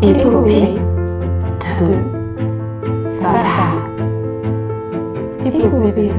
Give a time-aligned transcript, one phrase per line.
[0.00, 0.78] Épopée
[1.80, 1.86] de
[3.20, 3.82] femmes.
[5.44, 6.10] Épopée de.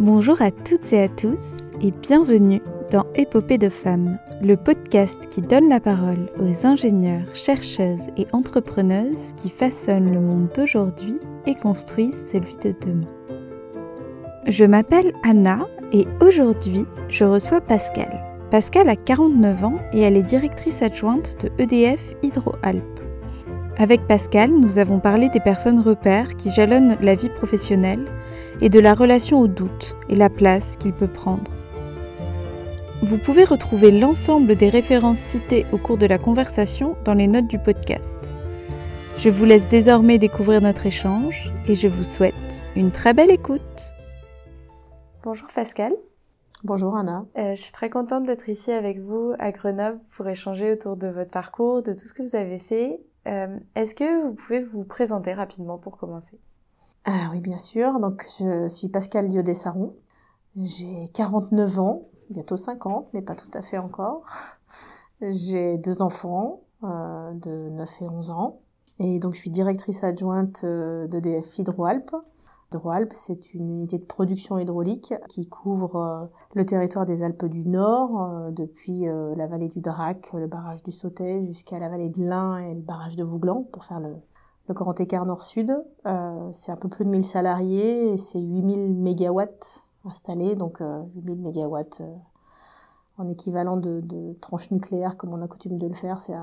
[0.00, 2.60] Bonjour à toutes et à tous et bienvenue
[2.90, 9.34] dans Épopée de femmes, le podcast qui donne la parole aux ingénieurs, chercheuses et entrepreneuses
[9.36, 13.08] qui façonnent le monde d'aujourd'hui et construisent celui de demain.
[14.48, 15.60] Je m'appelle Anna
[15.92, 18.22] et aujourd'hui je reçois Pascal.
[18.50, 23.00] Pascal a 49 ans et elle est directrice adjointe de EDF Hydro-Alpes.
[23.78, 28.06] Avec Pascal, nous avons parlé des personnes repères qui jalonnent la vie professionnelle
[28.60, 31.50] et de la relation au doute et la place qu'il peut prendre.
[33.02, 37.48] Vous pouvez retrouver l'ensemble des références citées au cours de la conversation dans les notes
[37.48, 38.16] du podcast.
[39.18, 42.34] Je vous laisse désormais découvrir notre échange et je vous souhaite
[42.74, 43.95] une très belle écoute.
[45.26, 45.92] Bonjour Pascal.
[46.62, 47.26] Bonjour Anna.
[47.36, 51.08] Euh, je suis très contente d'être ici avec vous à Grenoble pour échanger autour de
[51.08, 53.00] votre parcours, de tout ce que vous avez fait.
[53.26, 56.38] Euh, Est-ce que vous pouvez vous présenter rapidement pour commencer?
[57.06, 57.98] Ah oui, bien sûr.
[57.98, 59.96] Donc, je suis Pascal Liodé-Saron.
[60.56, 64.22] J'ai 49 ans, bientôt 50, mais pas tout à fait encore.
[65.20, 68.60] J'ai deux enfants euh, de 9 et 11 ans.
[69.00, 72.14] Et donc, je suis directrice adjointe d'EDF Hydro-Alpes.
[72.70, 77.64] Hydro-Alpes, c'est une unité de production hydraulique qui couvre euh, le territoire des Alpes du
[77.64, 82.08] Nord, euh, depuis euh, la vallée du Drac, le barrage du Sautet, jusqu'à la vallée
[82.08, 84.16] de l'Ain et le barrage de Vouglan, pour faire le,
[84.68, 85.72] le grand écart nord-sud.
[86.52, 91.40] C'est un peu plus de 1000 salariés et c'est 8000 mégawatts installés, donc euh, 8000
[91.40, 92.02] mégawatts
[93.18, 96.34] en équivalent de, tranches nucléaires, comme on a coutume de le faire, c'est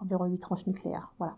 [0.00, 1.12] environ 8 tranches nucléaires.
[1.18, 1.36] Voilà.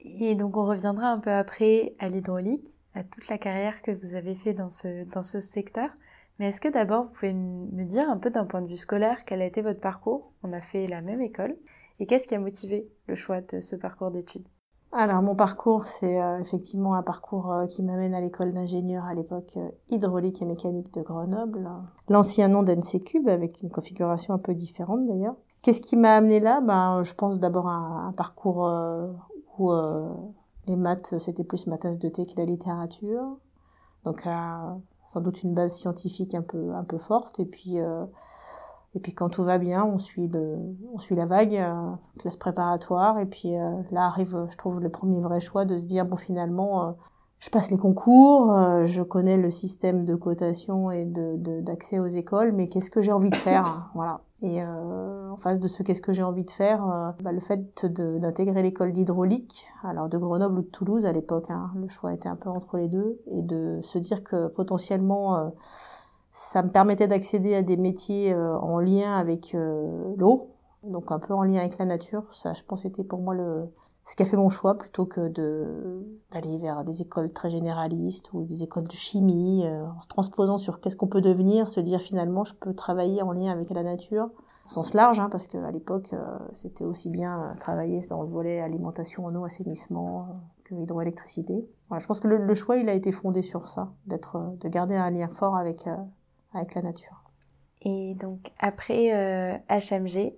[0.00, 4.14] Et donc on reviendra un peu après à l'hydraulique, à toute la carrière que vous
[4.14, 5.90] avez fait dans ce, dans ce secteur.
[6.38, 9.24] Mais est-ce que d'abord vous pouvez me dire un peu d'un point de vue scolaire
[9.24, 10.32] quel a été votre parcours?
[10.42, 11.56] On a fait la même école.
[11.98, 14.46] Et qu'est-ce qui a motivé le choix de ce parcours d'études?
[14.92, 19.14] Alors mon parcours, c'est euh, effectivement un parcours euh, qui m'amène à l'école d'ingénieur à
[19.14, 21.68] l'époque euh, hydraulique et mécanique de Grenoble,
[22.08, 25.36] l'ancien nom d'NC Cube avec une configuration un peu différente d'ailleurs.
[25.60, 26.60] Qu'est-ce qui m'a amené là?
[26.62, 28.70] Ben, je pense d'abord à un parcours
[29.58, 29.72] où
[30.66, 33.38] les maths c'était plus ma tasse de thé que la littérature,
[34.04, 34.76] donc à
[35.08, 37.38] sans doute une base scientifique un peu un peu forte.
[37.40, 38.04] Et puis euh,
[38.94, 40.56] et puis quand tout va bien, on suit le,
[40.94, 44.88] on suit la vague, euh, classe préparatoire, et puis euh, là arrive, je trouve, le
[44.88, 46.92] premier vrai choix de se dire bon finalement, euh,
[47.38, 51.98] je passe les concours, euh, je connais le système de cotation et de de- d'accès
[51.98, 54.20] aux écoles, mais qu'est-ce que j'ai envie de faire, hein, voilà.
[54.40, 57.40] Et euh, en face de ce qu'est-ce que j'ai envie de faire, euh, bah, le
[57.40, 62.14] fait d'intégrer l'école d'hydraulique, alors de Grenoble ou de Toulouse à l'époque, hein, le choix
[62.14, 65.48] était un peu entre les deux, et de se dire que potentiellement euh,
[66.30, 69.54] ça me permettait d'accéder à des métiers euh, en lien avec
[70.16, 72.24] l'eau, donc un peu en lien avec la nature.
[72.32, 73.34] Ça, je pense, était pour moi
[74.04, 78.44] ce qui a fait mon choix plutôt que d'aller vers des écoles très généralistes ou
[78.44, 82.44] des écoles de chimie, en se transposant sur qu'est-ce qu'on peut devenir, se dire finalement
[82.44, 84.30] je peux travailler en lien avec la nature
[84.66, 88.28] au sens large, hein, parce qu'à l'époque euh, c'était aussi bien euh, travailler dans le
[88.28, 90.32] volet alimentation en eau, assainissement euh,
[90.64, 91.68] que hydroélectricité.
[91.88, 94.68] Voilà, je pense que le, le choix il a été fondé sur ça, d'être de
[94.68, 95.86] garder un lien fort avec
[96.52, 97.22] avec la nature.
[97.82, 100.34] Et donc après euh, HMG,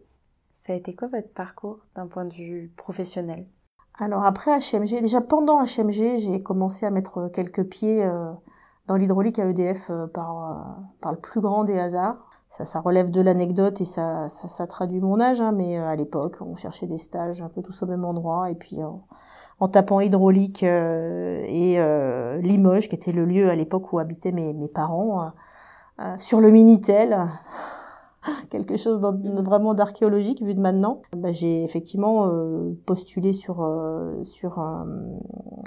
[0.52, 3.46] ça a été quoi votre parcours d'un point de vue professionnel?
[3.98, 8.30] Alors après HMG, déjà pendant HMG, j'ai commencé à mettre quelques pieds euh,
[8.86, 12.27] dans l'hydraulique à EDF euh, par, par le plus grand des hasards.
[12.48, 15.96] Ça, ça relève de l'anecdote et ça, ça, traduit mon âge, hein, mais euh, à
[15.96, 19.04] l'époque, on cherchait des stages un peu tous au même endroit et puis en,
[19.60, 24.32] en tapant hydraulique euh, et euh, Limoges, qui était le lieu à l'époque où habitaient
[24.32, 25.32] mes, parents,
[26.18, 27.28] sur le Minitel,
[28.50, 31.02] quelque chose de vraiment d'archéologique vu de maintenant.
[31.16, 34.86] Bah, j'ai effectivement euh, postulé sur euh, sur un-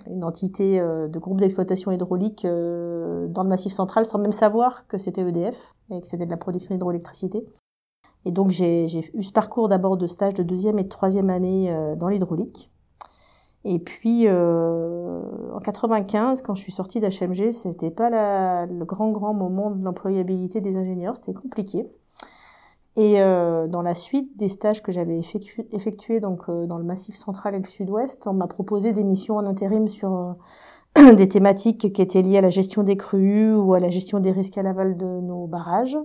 [0.10, 4.98] une entité euh, de groupe d'exploitation hydraulique dans le Massif Central sans même savoir que
[4.98, 7.46] c'était EDF et que c'était de la production d'hydroélectricité.
[8.26, 8.86] Et donc j'ai
[9.16, 12.70] eu ce parcours d'abord de stage de deuxième et de troisième année dans l'hydraulique.
[13.64, 15.22] Et puis euh,
[15.54, 19.84] en 95, quand je suis sortie d'HMG, c'était pas la- le grand grand moment de
[19.84, 21.88] l'employabilité des ingénieurs, c'était compliqué.
[22.98, 25.20] Et euh, dans la suite des stages que j'avais
[25.72, 29.38] effectués donc euh, dans le Massif Central et le Sud-Ouest, on m'a proposé des missions
[29.38, 30.36] en intérim sur
[30.98, 34.20] euh, des thématiques qui étaient liées à la gestion des crues ou à la gestion
[34.20, 35.98] des risques à l'aval de nos barrages.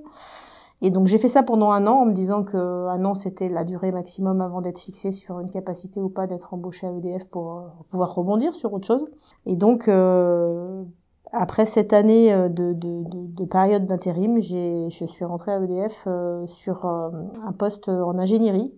[0.83, 3.49] Et donc j'ai fait ça pendant un an en me disant que un an c'était
[3.49, 7.27] la durée maximum avant d'être fixé sur une capacité ou pas d'être embauché à EDF
[7.29, 9.07] pour, euh, pouvoir rebondir sur autre chose.
[9.47, 10.83] Et donc euh,
[11.39, 16.05] après cette année euh, de, de, de, de période d'intérim, je suis rentrée à EDF
[16.07, 17.11] euh, sur euh,
[17.45, 18.73] un poste en ingénierie,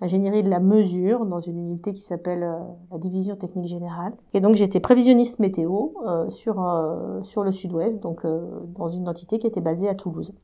[0.00, 2.40] ingénierie de la mesure, dans une unité qui s'appelle
[2.90, 4.12] la division technique générale.
[4.34, 5.90] Et donc j'étais prévisionniste météo
[6.28, 6.56] sur,
[7.22, 8.26] sur le sud-ouest, donc
[8.74, 10.34] dans une entité qui était basée à Toulouse,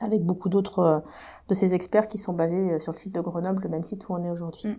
[0.00, 1.02] avec beaucoup d'autres
[1.48, 4.12] de ces experts qui sont basés sur le site de Grenoble, le même site où
[4.12, 4.68] on est aujourd'hui.
[4.68, 4.76] Mm.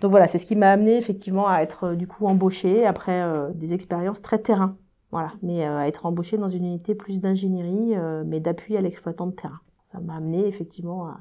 [0.00, 3.50] Donc voilà, c'est ce qui m'a amené effectivement à être du coup embauchée après euh,
[3.54, 4.76] des expériences très terrain.
[5.12, 9.26] Voilà, mais euh, être embauchée dans une unité plus d'ingénierie, euh, mais d'appui à l'exploitant
[9.26, 9.60] de terrain.
[9.84, 11.20] Ça m'a amené effectivement à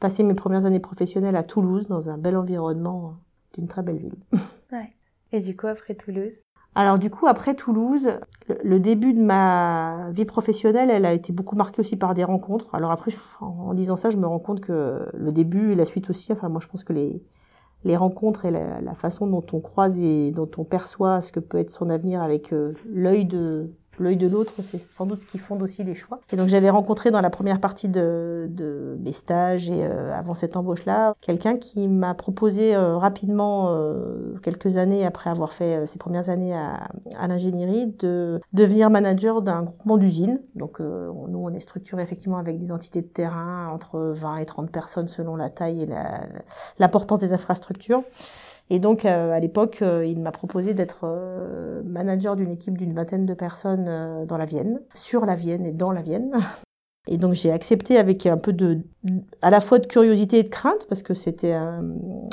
[0.00, 3.10] passer mes premières années professionnelles à Toulouse, dans un bel environnement euh,
[3.54, 4.16] d'une très belle ville.
[5.34, 6.42] Et du coup, après Toulouse?
[6.74, 8.18] Alors du coup, après Toulouse,
[8.62, 12.74] le, début de ma vie professionnelle, elle a été beaucoup marquée aussi par des rencontres.
[12.74, 16.08] Alors après, en disant ça, je me rends compte que le début et la suite
[16.10, 17.22] aussi, enfin moi je pense que les,
[17.84, 21.58] les rencontres et la, façon dont on croise et dont on perçoit ce que peut
[21.58, 25.38] être son avenir avec euh, l'œil de l'œil de l'autre, c'est sans doute ce qui
[25.38, 26.20] fonde aussi les choix.
[26.32, 30.34] Et donc j'avais rencontré dans la première partie de, de mes stages et euh, avant
[30.34, 35.86] cette embauche-là, quelqu'un qui m'a proposé euh, rapidement, euh, quelques années après avoir fait euh,
[35.86, 40.40] ses premières années à, à l'ingénierie, de devenir manager d'un groupement d'usines.
[40.54, 44.46] Donc euh, nous, on est structuré effectivement avec des entités de terrain entre 20 et
[44.46, 45.88] 30 personnes selon la taille et
[46.78, 48.02] l'importance des infrastructures.
[48.70, 52.94] Et donc, euh, à l'époque, euh, il m'a proposé d'être euh, manager d'une équipe d'une
[52.94, 56.32] vingtaine de personnes dans la Vienne, sur la Vienne et dans la Vienne.
[57.08, 58.78] Et donc, j'ai accepté avec un peu de,
[59.40, 61.56] à la fois de curiosité et de crainte, parce que c'était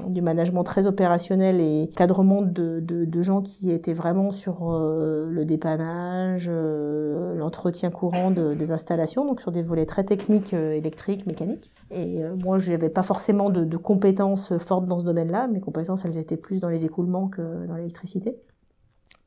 [0.07, 5.27] du management très opérationnel et cadrement de, de, de gens qui étaient vraiment sur euh,
[5.27, 10.73] le dépannage, euh, l'entretien courant de- des installations, donc sur des volets très techniques, euh,
[10.73, 11.71] électriques, mécaniques.
[11.89, 15.47] Et moi, je n'avais pas forcément de, de compétences fortes dans ce domaine-là.
[15.47, 18.37] Mes compétences, elles étaient plus dans les écoulements que dans l'électricité.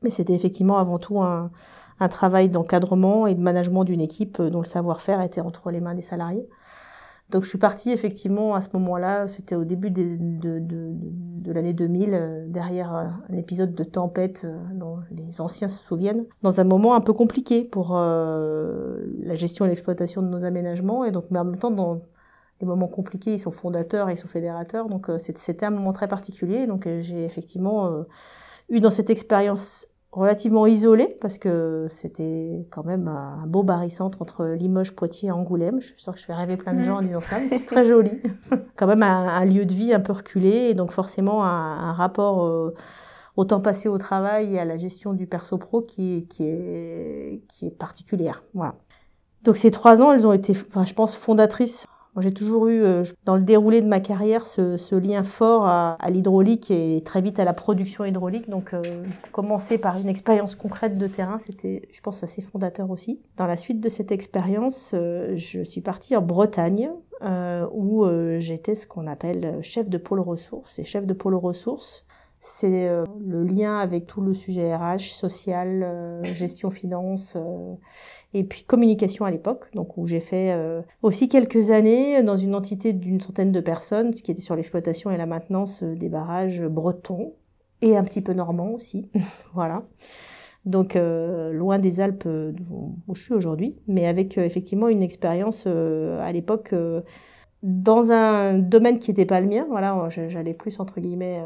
[0.01, 1.51] Mais c'était effectivement avant tout un,
[2.03, 5.79] un travail d'encadrement et de management d'une équipe euh, dont le savoir-faire était entre les
[5.79, 6.47] mains des salariés.
[7.29, 11.73] Donc je suis partie effectivement à ce moment-là, c'était au début de, de, de l'année
[11.73, 16.65] 2000, euh, derrière euh, un épisode de tempête dont les anciens se souviennent, dans un
[16.65, 21.39] moment un peu compliqué pour la gestion et l'exploitation de nos aménagements, et donc mais
[21.39, 22.01] en même temps dans
[22.61, 26.07] les moments compliqués, ils sont fondateurs et ils sont fédérateurs, donc c'était un moment très
[26.07, 28.05] particulier, donc j'ai effectivement
[28.69, 34.45] eu dans cette expérience relativement isolée, parce que c'était quand même un beau barycentre entre
[34.45, 35.81] Limoges, Poitiers et Angoulême.
[35.81, 37.65] Je suis sûre que je fais rêver plein de gens en disant ça, mais c'est
[37.67, 38.21] très joli.
[38.75, 41.93] quand même un, un lieu de vie un peu reculé, et donc forcément un, un
[41.93, 42.75] rapport euh,
[43.35, 47.65] au temps passé au travail et à la gestion du perso-pro qui, qui, est, qui
[47.65, 48.43] est particulière.
[48.53, 48.75] Voilà.
[49.41, 52.83] Donc ces trois ans, elles ont été, enfin, je pense, fondatrices moi, j'ai toujours eu,
[52.83, 57.01] euh, dans le déroulé de ma carrière, ce, ce lien fort à, à l'hydraulique et
[57.03, 58.49] très vite à la production hydraulique.
[58.49, 58.81] Donc, euh,
[59.31, 63.19] commencer par une expérience concrète de terrain, c'était, je pense, assez fondateur aussi.
[63.37, 66.91] Dans la suite de cette expérience, euh, je suis partie en Bretagne,
[67.23, 70.77] euh, où euh, j'étais ce qu'on appelle chef de pôle ressources.
[70.79, 72.05] Et chef de pôle ressources,
[72.39, 77.37] c'est euh, le lien avec tout le sujet RH, social, gestion finance
[78.33, 82.55] et puis communication à l'époque, donc où j'ai fait euh, aussi quelques années dans une
[82.55, 86.09] entité d'une centaine de personnes, ce qui était sur l'exploitation et la maintenance euh, des
[86.09, 87.33] barrages bretons
[87.81, 89.09] et un petit peu normands aussi,
[89.53, 89.83] voilà.
[90.65, 95.01] Donc euh, loin des Alpes euh, où je suis aujourd'hui, mais avec euh, effectivement une
[95.01, 96.73] expérience à l'époque
[97.63, 99.65] dans un domaine qui n'était pas le mien.
[99.69, 101.43] Voilà, j'allais plus entre guillemets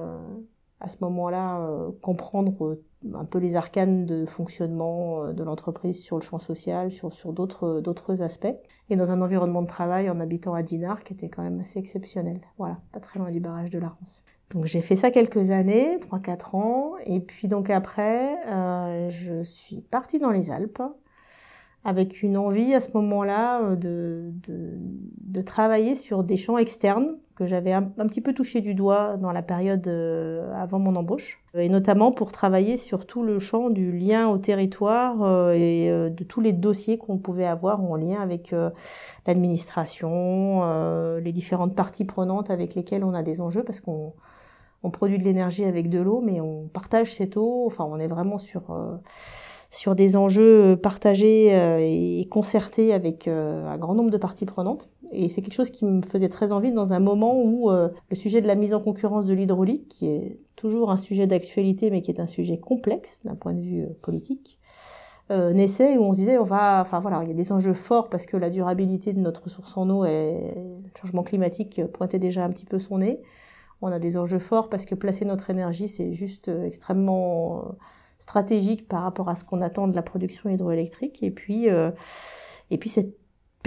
[0.79, 2.79] à ce moment-là comprendre
[3.15, 7.33] un peu les arcanes de fonctionnement euh, de l'entreprise sur le champ social, sur, sur
[7.33, 8.55] d'autres, d'autres aspects.
[8.89, 11.79] Et dans un environnement de travail en habitant à Dinard qui était quand même assez
[11.79, 12.41] exceptionnel.
[12.57, 14.23] Voilà, pas très loin du barrage de la Rance.
[14.51, 16.93] Donc j'ai fait ça quelques années, 3-4 ans.
[17.05, 20.81] Et puis donc après, euh, je suis partie dans les Alpes
[21.87, 24.33] avec une envie à ce moment-là euh, de,
[25.21, 29.31] de, travailler sur des champs externes que j'avais un, petit peu touché du doigt dans
[29.31, 33.93] la période euh, avant mon embauche, et notamment pour travailler sur tout le champ du
[33.93, 38.19] lien au territoire euh, et euh, de tous les dossiers qu'on pouvait avoir en lien
[38.19, 38.69] avec euh,
[39.25, 44.13] l'administration, euh, les différentes parties prenantes avec lesquelles on a des enjeux, parce qu'on
[44.83, 48.07] on produit de l'énergie avec de l'eau, mais on partage cette eau, enfin on est
[48.07, 48.97] vraiment sur euh,
[49.69, 51.47] sur des enjeux partagés
[51.79, 54.89] et concertés avec un grand nombre de parties prenantes.
[55.11, 58.39] Et c'est quelque chose qui me faisait très envie dans un moment où le sujet
[58.41, 62.11] de la mise en concurrence de l'hydraulique, qui est toujours un sujet d'actualité, mais qui
[62.11, 64.57] est un sujet complexe d'un point de vue politique,
[65.29, 67.73] euh, naissait où on se disait on va enfin voilà il y a des enjeux
[67.73, 72.17] forts parce que la durabilité de notre ressource en eau et le changement climatique pointait
[72.17, 73.21] déjà un petit peu son nez
[73.81, 77.75] on a des enjeux forts parce que placer notre énergie c'est juste extrêmement
[78.19, 81.21] stratégique par rapport à ce qu'on attend de la production hydroélectrique.
[81.23, 81.91] Et puis, euh,
[82.71, 83.15] et puis cette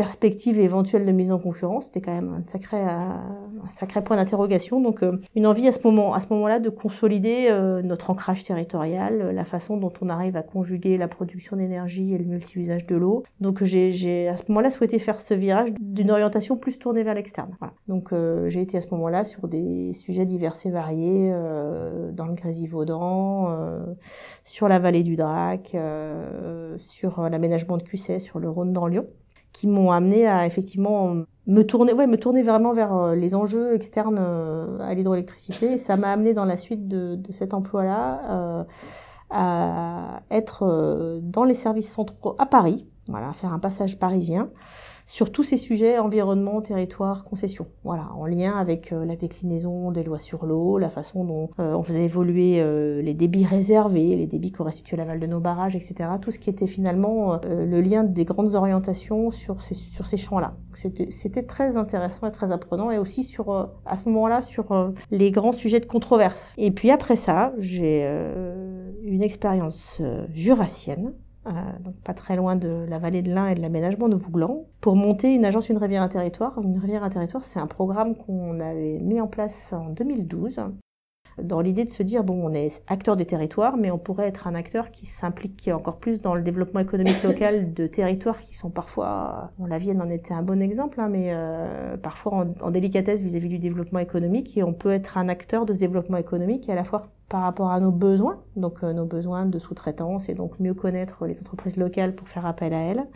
[0.00, 4.80] perspective éventuelle de mise en concurrence, c'était quand même un sacré, euh, point d'interrogation.
[4.80, 9.76] Donc euh, une envie à ce moment-là, de consolider euh, notre ancrage territorial, la façon
[9.76, 13.24] dont on arrive à conjuguer la production d'énergie et le multi-usage de l'eau.
[13.42, 17.54] Donc j'ai à ce moment-là souhaité faire ce virage d'une orientation plus tournée vers l'externe.
[17.86, 18.14] Donc
[18.48, 21.30] j'ai été à ce moment-là sur des sujets divers et variés
[22.14, 23.54] dans le Grésivaudan,
[24.44, 25.76] sur la vallée du Drac,
[26.78, 29.06] sur l'aménagement de Cusset, sur le Rhône dans Lyon
[29.52, 33.74] qui m'ont amené à effectivement me tourner, ouais, me tourner vraiment vers euh, les enjeux
[33.74, 35.78] externes euh, à l'hydroélectricité.
[35.78, 38.64] Ça m'a amené dans la suite de, de cet emploi-là euh,
[39.30, 44.50] à être dans les services centraux à Paris, voilà, faire un passage parisien
[45.10, 47.66] sur tous ces sujets environnement, territoire, concession.
[47.82, 51.74] Voilà, en lien avec euh, la déclinaison des lois sur l'eau, la façon dont euh,
[51.74, 55.74] on faisait évoluer euh, les débits réservés, les débits qui restituaient l'aval de nos barrages,
[55.74, 56.10] etc.
[56.22, 60.54] Tout ce qui était finalement le lien des grandes orientations sur ces, sur ces champs-là.
[60.74, 63.50] C'était très intéressant et très apprenant et aussi sur,
[63.86, 66.54] à ce moment-là, sur les grands sujets de controverse.
[66.56, 68.04] Et puis après ça, j'ai
[69.02, 70.00] une expérience
[70.32, 71.14] jurassienne
[71.46, 74.66] euh, donc pas très loin de la vallée de l'Ain et de l'aménagement de Vouglan,
[74.80, 76.58] pour monter une agence Une rivière à territoire.
[76.62, 80.60] Une rivière à territoire, c'est un programme qu'on avait mis en place en 2012
[81.42, 84.46] dans l'idée de se dire, bon, on est acteur des territoires, mais on pourrait être
[84.46, 88.70] un acteur qui s'implique encore plus dans le développement économique local de territoires qui sont
[88.70, 93.22] parfois, bon, la Vienne en était un bon exemple, hein, mais euh, parfois en, délicatesse
[93.22, 96.68] vis-à-vis -vis du développement économique, et on peut être un acteur de ce développement économique
[96.68, 100.28] et à la fois par rapport à nos besoins, donc euh, nos besoins de sous-traitance
[100.28, 103.06] et donc mieux connaître les entreprises locales pour faire appel à elles.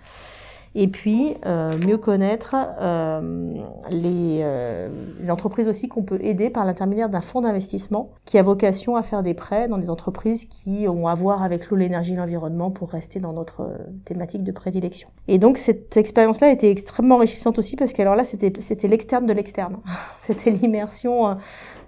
[0.76, 3.54] Et puis, euh, mieux connaître euh,
[3.90, 4.88] les, euh,
[5.21, 9.04] les, entreprises aussi qu'on peut aider par l'intermédiaire d'un fonds d'investissement qui a vocation à
[9.04, 12.90] faire des prêts dans des entreprises qui ont à voir avec l'eau, l'énergie, l'environnement pour
[12.90, 13.71] rester dans notre
[14.04, 15.09] thématique de prédilection.
[15.28, 19.33] Et donc, cette expérience-là été extrêmement enrichissante aussi parce qu'alors là, c'était, c'était l'externe de
[19.33, 19.76] l'externe.
[20.23, 21.37] c'était l'immersion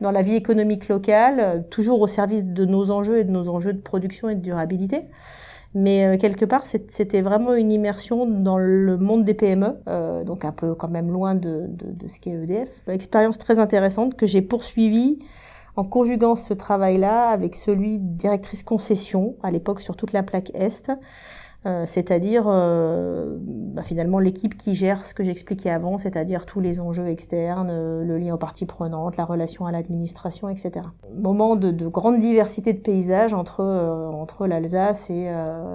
[0.01, 3.73] dans la vie économique locale, toujours au service de nos enjeux et de nos enjeux
[3.73, 5.07] de production et de durabilité.
[5.79, 10.47] Mais euh, quelque part, c'était vraiment une immersion dans le monde des PME, euh, donc
[10.47, 12.71] un peu quand même loin de, de, de ce qu'est EDF.
[12.89, 15.19] Expérience très intéressante que j'ai poursuivie
[15.77, 20.51] en conjuguant ce travail-là avec celui de directrice concession, à l'époque sur toute la plaque
[20.55, 20.91] Est,
[21.87, 27.09] c'est-à-dire euh, bah, finalement l'équipe qui gère ce que j'expliquais avant, c'est-à-dire tous les enjeux
[27.09, 30.87] externes, euh, le lien aux parties prenantes, la relation à l'administration, etc.
[31.13, 35.29] Moment de, de, grande diversité de paysages entre, entre l'Alsace et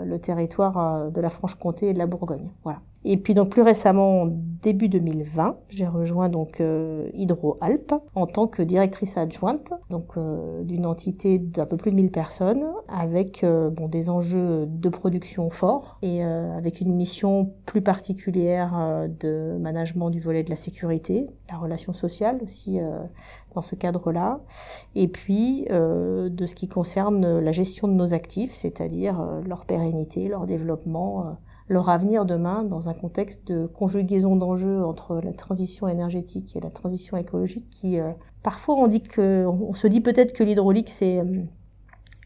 [0.05, 2.51] le territoire de la Franche-Comté et de la Bourgogne.
[2.63, 2.79] Voilà.
[3.03, 8.61] Et puis donc plus récemment, début 2020, j'ai rejoint donc euh, Hydro-Alpes en tant que
[8.61, 13.87] directrice adjointe donc euh, d'une entité d'un peu plus de 1000 personnes avec euh, bon
[13.87, 20.09] des enjeux de production forts et euh, avec une mission plus particulière euh, de management
[20.09, 22.79] du volet de la sécurité, la relation sociale aussi
[23.55, 24.39] dans ce cadre-là,
[24.95, 30.45] et puis de ce qui concerne la gestion de nos actifs, c'est-à-dire leur pérennité, leur
[30.45, 31.37] développement
[31.71, 36.69] leur avenir demain dans un contexte de conjugaison d'enjeux entre la transition énergétique et la
[36.69, 38.11] transition écologique qui euh,
[38.43, 41.43] parfois on dit que on se dit peut-être que l'hydraulique c'est euh,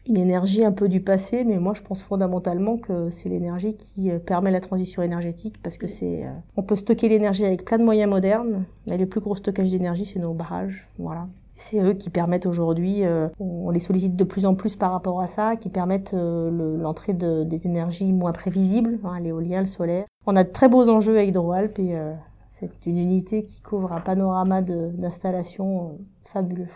[0.08, 4.10] une énergie un peu du passé, mais moi je pense fondamentalement que c'est l'énergie qui
[4.10, 6.24] euh, permet la transition énergétique parce que c'est
[6.56, 10.06] on peut stocker l'énergie avec plein de moyens modernes, mais le plus gros stockage d'énergie
[10.06, 11.28] c'est nos barrages, voilà.
[11.56, 15.20] C'est eux qui permettent aujourd'hui, euh, on les sollicite de plus en plus par rapport
[15.22, 20.04] à ça, qui permettent euh, l'entrée de, des énergies moins prévisibles, hein, l'éolien, le solaire.
[20.26, 22.12] On a de très beaux enjeux avec Hydroalp et euh,
[22.50, 26.68] c'est une unité qui couvre un panorama d'installations fabuleux.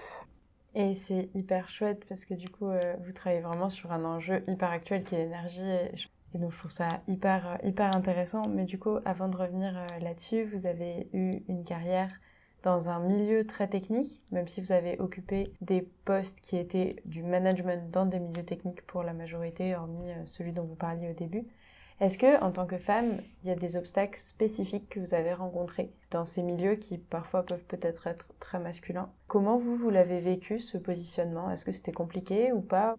[0.75, 2.67] Et c'est hyper chouette parce que du coup,
[3.05, 5.69] vous travaillez vraiment sur un enjeu hyper actuel qui est l'énergie.
[5.69, 5.91] Et,
[6.35, 8.47] et, donc, je trouve ça hyper, hyper intéressant.
[8.49, 12.11] Mais du coup, avant de revenir là-dessus, vous avez eu une carrière
[12.63, 17.23] dans un milieu très technique, même si vous avez occupé des postes qui étaient du
[17.23, 21.15] management dans des milieux techniques pour la majorité, hormis euh, celui dont vous parliez au
[21.15, 21.45] début.
[22.01, 25.35] Est-ce que, en tant que femme, il y a des obstacles spécifiques que vous avez
[25.35, 29.11] rencontrés dans ces milieux qui parfois peuvent peut-être être très masculins?
[29.27, 31.51] Comment vous, vous l'avez vécu, ce positionnement?
[31.51, 32.97] Est-ce que c'était compliqué ou pas?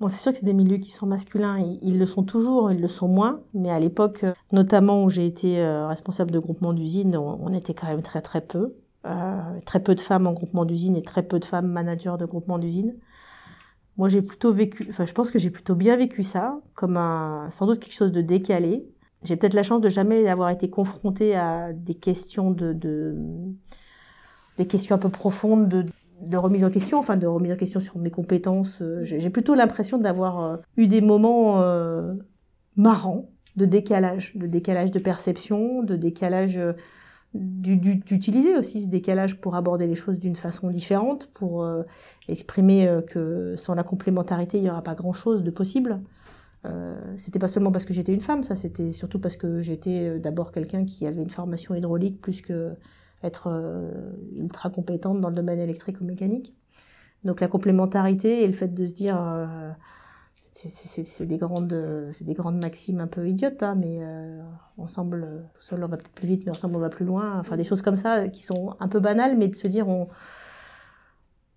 [0.00, 2.80] Bon, c'est sûr que c'est des milieux qui sont masculins, ils, le sont toujours, ils
[2.80, 7.14] le sont moins, mais à l'époque, notamment où j'ai été euh, responsable de groupement d'usine,
[7.16, 8.76] on, était quand même très très peu.
[9.06, 12.26] Euh, très peu de femmes en groupement d'usine et très peu de femmes managers de
[12.26, 12.96] groupement d'usine.
[13.96, 17.48] Moi, j'ai plutôt vécu, enfin, je pense que j'ai plutôt bien vécu ça, comme un,
[17.50, 18.86] sans doute quelque chose de décalé.
[19.22, 23.16] J'ai peut-être la chance de jamais avoir été confrontée à des questions de, de
[24.58, 25.86] des questions un peu profondes
[26.20, 28.82] de remise en question, enfin de remise en question sur mes compétences.
[28.82, 32.14] Euh, j'ai plutôt l'impression d'avoir euh, eu des moments euh,
[32.76, 36.60] marrants de décalage, de décalage de perception, de décalage
[37.32, 41.82] d'utiliser aussi ce décalage pour aborder les choses d'une façon différente, pour euh,
[42.28, 46.00] exprimer euh, que sans la complémentarité, il n'y aura pas grand-chose de possible.
[46.66, 50.08] Euh, c'était pas seulement parce que j'étais une femme, ça c'était surtout parce que j'étais
[50.08, 52.72] euh, d'abord quelqu'un qui avait une formation hydraulique plus que
[53.22, 53.52] être
[54.34, 56.54] ultra compétente dans le domaine électrique ou mécanique.
[57.22, 59.18] Donc la complémentarité et le fait de se dire,
[60.68, 64.40] c'est- des grandes, euh, c'est des grandes maximes un peu idiotes, hein, mais euh,
[64.78, 67.38] ensemble, euh, tout seul on va peut-être plus vite, mais ensemble on va plus loin.
[67.40, 70.08] Enfin des choses comme ça qui sont un peu banales, mais de se dire on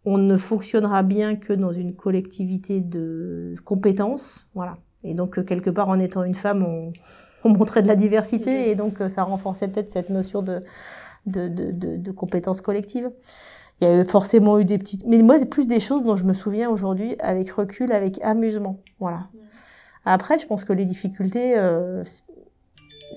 [0.06, 4.78] on ne fonctionnera bien que dans une collectivité de compétences, voilà.
[5.04, 6.92] Et donc euh, quelque part en étant une femme, on,
[7.44, 10.62] on montrait de la diversité et donc euh, ça renforçait peut-être cette notion de
[11.28, 13.12] de, de, de, de compétences collectives.
[13.84, 16.24] Il y a forcément eu des petites, mais moi c'est plus des choses dont je
[16.24, 19.28] me souviens aujourd'hui avec recul, avec amusement, voilà.
[20.06, 22.04] Après, je pense que les difficultés, euh,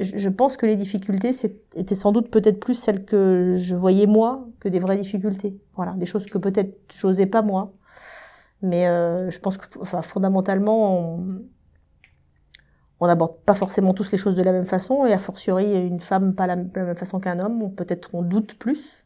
[0.00, 1.30] je pense que les difficultés
[1.75, 5.56] étaient sans doute peut-être plus celles que je voyais moi que des vraies difficultés.
[5.75, 7.73] Voilà, des choses que peut-être j'osais pas moi.
[8.62, 11.20] Mais euh, je pense que enfin, fondamentalement,
[13.00, 16.00] on n'aborde pas forcément tous les choses de la même façon, et a fortiori, une
[16.00, 19.05] femme pas la, la même façon qu'un homme, peut-être on doute plus.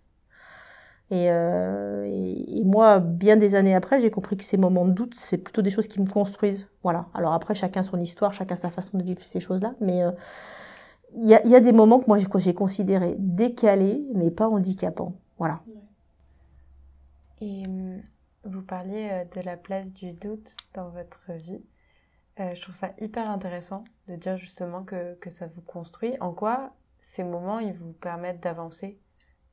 [1.11, 5.15] Et, euh, et, moi, bien des années après, j'ai compris que ces moments de doute,
[5.19, 6.69] c'est plutôt des choses qui me construisent.
[6.85, 7.07] Voilà.
[7.15, 10.13] Alors après, chacun son histoire, chacun sa façon de vivre ces choses-là, mais euh,
[11.17, 15.15] il y, a, des moments que moi j'ai considérés décalés, mais pas handicapants.
[15.39, 15.61] Voilà.
[17.41, 18.01] Et hum,
[18.45, 21.65] vous parliez euh, de la place du doute dans votre vie.
[22.39, 26.15] Euh, je trouve ça hyper intéressant de dire justement que, que ça vous construit.
[26.21, 29.01] En quoi ces moments, ils vous permettent d'avancer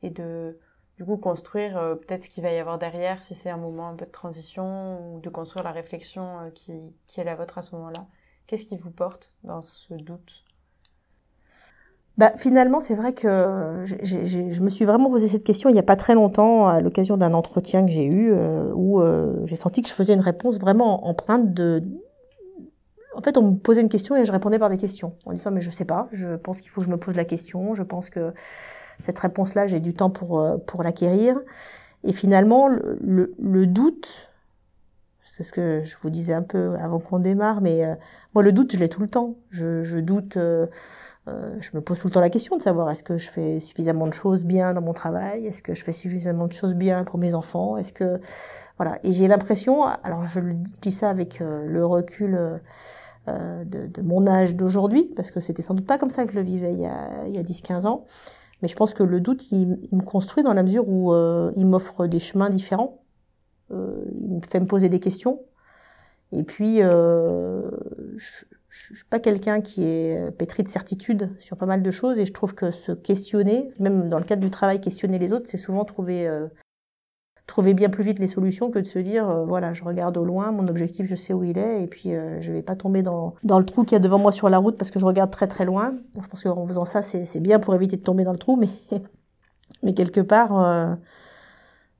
[0.03, 0.59] et de,
[0.97, 3.89] du coup, construire euh, peut-être ce qu'il va y avoir derrière, si c'est un moment
[3.89, 6.73] un peu de transition, ou de construire la réflexion euh, qui,
[7.05, 8.07] qui est la vôtre à ce moment-là.
[8.47, 10.43] Qu'est-ce qui vous porte dans ce doute?
[12.17, 15.79] Bah, finalement, c'est vrai que j'ai- je me suis vraiment posé cette question il n'y
[15.79, 19.55] a pas très longtemps, à l'occasion d'un entretien que j'ai eu, euh, où euh, j'ai
[19.55, 21.83] senti que je faisais une réponse vraiment empreinte de...
[23.15, 25.51] En fait, on me posait une question et je répondais par des questions, en disant,
[25.51, 27.83] mais je sais pas, je pense qu'il faut que je me pose la question, je
[27.83, 28.33] pense que
[29.01, 31.39] cette réponse-là, j'ai du temps pour, euh, pour l'acquérir.
[32.03, 34.31] Et finalement, le, le, doute,
[35.23, 37.95] c'est ce que je vous disais un peu avant qu'on démarre, mais euh,
[38.33, 39.35] moi, le doute, je l'ai tout le temps.
[39.51, 40.37] Je, je doute...
[40.37, 40.67] euh,
[41.27, 43.59] euh, je me pose tout le temps la question de savoir est-ce que je fais
[43.59, 47.03] suffisamment de choses bien dans mon travail, est-ce que je fais suffisamment de choses bien
[47.03, 48.19] pour mes enfants, est-ce que
[48.77, 48.99] voilà.
[49.03, 52.37] Et j'ai l'impression, alors je le dis ça avec euh, le recul
[53.27, 56.31] euh, de, de mon âge d'aujourd'hui, parce que c'était sans doute pas comme ça que
[56.31, 58.05] je le vivais il y a, il y a 10-15 ans,
[58.61, 61.65] mais je pense que le doute, il, me construit dans la mesure où euh, il
[61.65, 63.03] m'offre des chemins différents,
[63.71, 65.41] euh, il me fait me poser des questions,
[66.31, 67.69] et puis euh,
[68.17, 72.19] je, suis pas quelqu'un qui est pétri de certitude sur pas mal de choses.
[72.19, 75.47] Et je trouve que se questionner, même dans le cadre du travail, questionner les autres,
[75.49, 76.29] c'est souvent trouver
[77.47, 80.25] trouver bien plus vite les solutions que de se dire euh, voilà, je regarde au
[80.25, 83.01] loin, mon objectif, je sais où il est et puis euh, je vais pas tomber
[83.01, 85.05] dans dans le trou qu'il y a devant moi sur la route parce que je
[85.05, 85.95] regarde très très loin.
[86.21, 88.57] Je pense qu'en faisant ça, c'est c'est bien pour éviter de tomber dans le trou
[88.57, 88.69] mais
[89.83, 90.95] mais quelque part euh,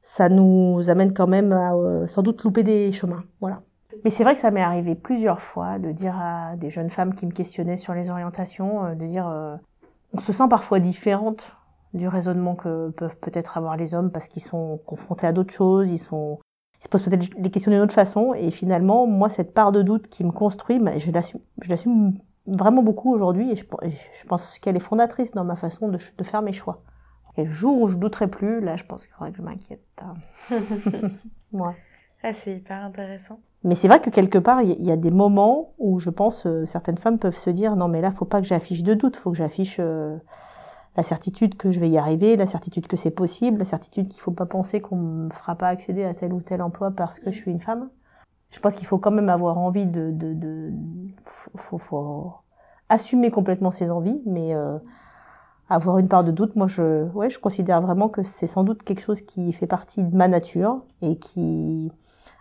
[0.02, 3.24] ça nous amène quand même à euh, sans doute louper des chemins.
[3.42, 3.62] Voilà.
[4.04, 7.16] Mais c'est vrai que ça m'est arrivé plusieurs fois de dire à des jeunes femmes
[7.16, 9.28] qui me questionnaient sur les orientations, euh, de dire
[10.14, 11.56] on se sent parfois différente
[11.94, 15.90] du raisonnement que peuvent peut-être avoir les hommes parce qu'ils sont confrontés à d'autres choses,
[15.90, 16.40] ils sont
[16.80, 19.82] ils se posent peut-être les questions d'une autre façon et finalement moi cette part de
[19.82, 22.14] doute qui me construit, bah, je l'assume je l'assume
[22.46, 26.42] vraiment beaucoup aujourd'hui et je, pense qu'elle est fondatrice dans ma façon de, de faire
[26.42, 26.82] mes choix.
[27.36, 30.04] Et le jour où je douterai plus, là je pense qu'il faudrait que je m'inquiète.
[31.54, 31.76] ouais.
[32.24, 33.40] Ah, c'est hyper intéressant.
[33.64, 36.66] Mais c'est vrai que quelque part, il y, a des moments où je pense euh,
[36.66, 39.32] certaines femmes peuvent se dire non mais là faut pas que j'affiche de doute, faut
[39.32, 40.18] que j'affiche euh,
[40.98, 44.20] la certitude que je vais y arriver, la certitude que c'est possible, la certitude qu'il
[44.20, 47.32] faut pas penser qu'on me fera pas accéder à tel ou tel emploi parce que
[47.32, 47.90] je suis une femme.
[48.50, 50.72] Je pense qu'il faut quand même avoir envie de, de, de
[51.24, 52.34] faut, faut
[52.90, 54.80] assumer complètement ses envies, mais euh,
[55.70, 58.82] avoir une part de doute, moi je, ouais, je considère vraiment que c'est sans doute
[58.82, 61.92] quelque chose qui fait partie de ma nature et qui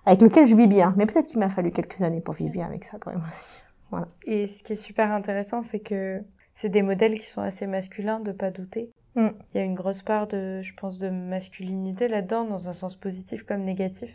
[0.07, 0.95] avec lequel je vis bien.
[0.97, 3.61] Mais peut-être qu'il m'a fallu quelques années pour vivre bien avec ça quand même aussi.
[3.91, 4.07] Voilà.
[4.25, 6.23] Et ce qui est super intéressant, c'est que
[6.57, 8.91] c'est des modèles qui sont assez masculins, de pas douter.
[9.15, 9.29] Mm.
[9.55, 12.97] Il y a une grosse part de, je pense, de masculinité là-dedans, dans un sens
[12.97, 14.11] positif comme négatif.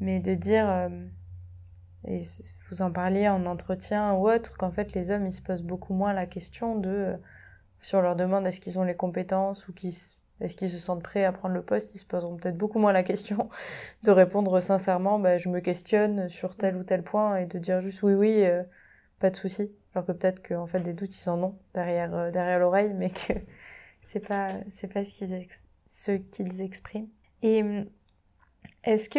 [0.00, 0.88] Mais de dire, euh,
[2.06, 2.22] et
[2.70, 5.94] vous en parliez en entretien ou autre, qu'en fait les hommes, ils se posent beaucoup
[5.94, 7.16] moins la question de, euh,
[7.80, 9.94] sur leur demande est-ce qu'ils ont les compétences ou qu'ils
[10.40, 12.92] est-ce qu'ils se sentent prêts à prendre le poste Ils se poseront peut-être beaucoup moins
[12.92, 13.50] la question
[14.04, 17.80] de répondre sincèrement, bah, je me questionne sur tel ou tel point et de dire
[17.80, 18.62] juste oui, oui, euh,
[19.18, 19.72] pas de souci.
[19.98, 23.10] Alors que peut-être qu'en fait des doutes ils en ont derrière euh, derrière l'oreille, mais
[23.10, 23.32] que
[24.00, 25.44] c'est pas c'est pas ce qu'ils
[25.88, 27.08] ce qu'ils expriment.
[27.42, 27.86] Et hum,
[28.84, 29.18] est-ce que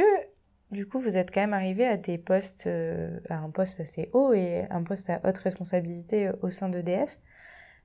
[0.71, 4.09] du coup vous êtes quand même arrivé à des postes euh, à un poste assez
[4.13, 7.17] haut et un poste à haute responsabilité euh, au sein d'EDF?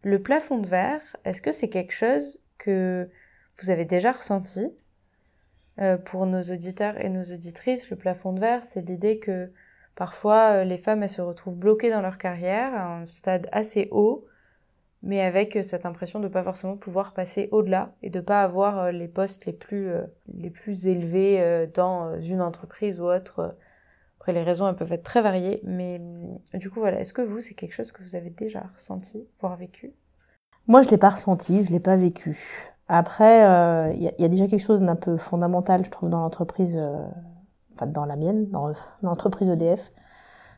[0.05, 3.11] Le plafond de verre, est-ce que c'est quelque chose que
[3.61, 4.71] vous avez déjà ressenti?
[6.05, 9.51] Pour nos auditeurs et nos auditrices, le plafond de verre, c'est l'idée que
[9.97, 13.89] parfois euh, les femmes elles se retrouvent bloquées dans leur carrière à un stade assez
[13.91, 14.27] haut,
[15.03, 18.79] mais avec euh, cette impression de pas forcément pouvoir passer au-delà et de pas avoir
[18.79, 19.91] euh, les postes les plus
[20.33, 23.57] les plus élevés dans une entreprise ou autre.
[24.19, 26.01] Après les raisons elles peuvent être très variées, mais
[26.55, 29.57] du coup voilà, est-ce que vous c'est quelque chose que vous avez déjà ressenti, voire
[29.57, 29.93] vécu?
[30.67, 32.39] Moi, je l'ai pas ressenti, je l'ai pas vécu.
[32.89, 33.41] Après,
[33.95, 36.81] il y, a- déjà quelque chose d'un peu fondamental, je trouve, dans l'entreprise,
[37.75, 39.93] enfin dans la mienne, dans l'entreprise EDF,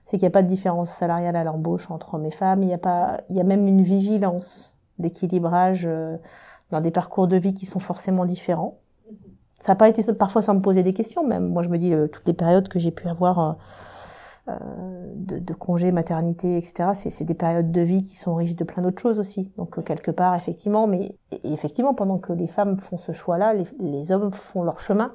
[0.05, 2.63] c'est qu'il n'y a pas de différence salariale à l'embauche entre hommes et femmes.
[2.63, 6.17] Il y a pas, il y a même une vigilance d'équilibrage euh,
[6.71, 8.79] dans des parcours de vie qui sont forcément différents.
[9.59, 11.93] Ça n'a pas été parfois sans me poser des questions, même moi je me dis
[11.93, 13.39] euh, toutes les périodes que j'ai pu avoir.
[13.39, 13.57] euh,
[15.17, 16.91] de, congés, maternité, etc.
[16.95, 19.53] C'est, des périodes de vie qui sont riches de plein d'autres choses aussi.
[19.57, 24.31] Donc quelque part, effectivement, mais effectivement, pendant que les femmes font ce choix-là, les hommes
[24.31, 25.13] font leur chemin.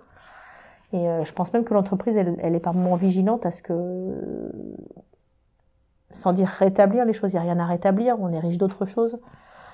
[0.93, 3.61] Et euh, je pense même que l'entreprise, elle, elle est par moments vigilante à ce
[3.61, 4.51] que,
[6.11, 8.85] sans dire rétablir les choses, il n'y a rien à rétablir, on est riche d'autres
[8.85, 9.19] choses.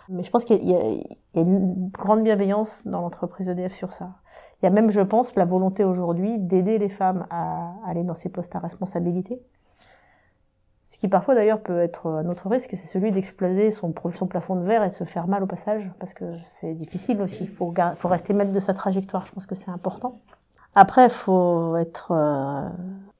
[0.10, 4.12] Mais je pense qu'il y a, une grande bienveillance dans l'entreprise EDF sur ça.
[4.62, 8.16] Il y a même, je pense, la volonté aujourd'hui d'aider les femmes à aller dans
[8.16, 9.42] ces postes à responsabilité.
[10.82, 14.56] Ce qui parfois d'ailleurs peut être un autre risque, c'est celui d'exploser son, son plafond
[14.56, 17.44] de verre et de se faire mal au passage, parce que c'est difficile aussi.
[17.44, 17.74] Il faut
[18.08, 20.22] rester maître de sa trajectoire, je pense que c'est important.
[20.80, 22.70] Après, faut être euh,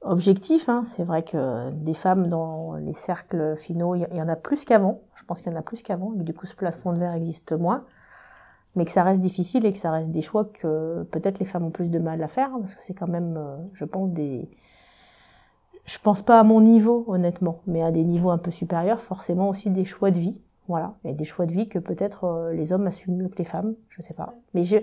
[0.02, 0.68] objectif.
[0.68, 0.84] Hein.
[0.84, 5.00] C'est vrai que des femmes dans les cercles finaux, il y- en a plus qu'avant.
[5.16, 7.50] Je pense qu'il y en a plus qu'avant, du coup ce plafond de verre existe
[7.50, 7.82] moins.
[8.76, 11.64] Mais que ça reste difficile et que ça reste des choix que peut-être les femmes
[11.64, 14.48] ont plus de mal à faire, parce que c'est quand même, euh, je pense, des,
[15.84, 19.48] je pense pas à mon niveau, honnêtement, mais à des niveaux un peu supérieurs, forcément
[19.48, 20.40] aussi des choix de vie.
[20.68, 20.94] Voilà.
[21.04, 23.74] Et des choix de vie que peut-être euh, les hommes assument mieux que les femmes,
[23.88, 24.34] je sais pas.
[24.54, 24.76] Mais je,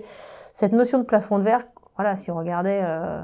[0.52, 1.64] cette notion de plafond de verre,
[1.96, 3.22] voilà, si on regardait, euh,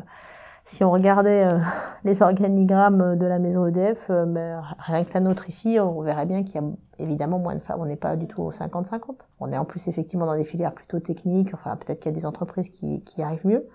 [0.64, 1.58] si on regardait euh,
[2.04, 6.26] les organigrammes de la maison EDF, euh, ben, rien que la nôtre ici, on verrait
[6.26, 7.80] bien qu'il y a évidemment moins de femmes.
[7.80, 9.26] On n'est pas du tout au 50-50.
[9.40, 11.52] On est en plus effectivement dans des filières plutôt techniques.
[11.54, 13.68] Enfin, peut-être qu'il y a des entreprises qui, qui arrivent mieux.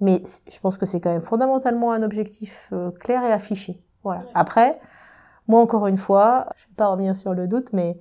[0.00, 3.80] Mais je pense que c'est quand même fondamentalement un objectif euh, clair et affiché.
[4.04, 4.22] Voilà.
[4.34, 4.78] Après,
[5.48, 7.98] moi encore une fois, je vais pas revenir sur le doute, mais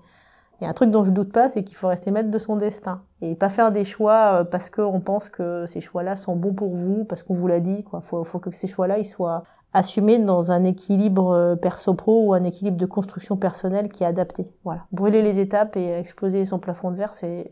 [0.60, 2.38] il y a un truc dont je doute pas, c'est qu'il faut rester maître de
[2.38, 6.36] son destin et pas faire des choix euh, parce qu'on pense que ces choix-là sont
[6.36, 7.84] bons pour vous, parce qu'on vous l'a dit.
[7.84, 8.02] Quoi.
[8.02, 12.78] Faut, que ces choix-là ils soient assumés dans un équilibre euh, perso-pro ou un équilibre
[12.78, 14.48] de construction personnelle qui est adapté.
[14.64, 14.86] Voilà.
[14.92, 17.50] Brûler les étapes et exploser son plafond de verre, c'est,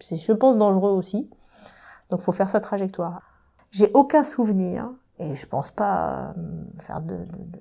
[0.00, 1.30] je pense, dangereux aussi.
[2.10, 3.20] Donc, faut faire sa trajectoire.
[3.70, 7.58] J'ai aucun souvenir, et je pense pas euh, faire de, de,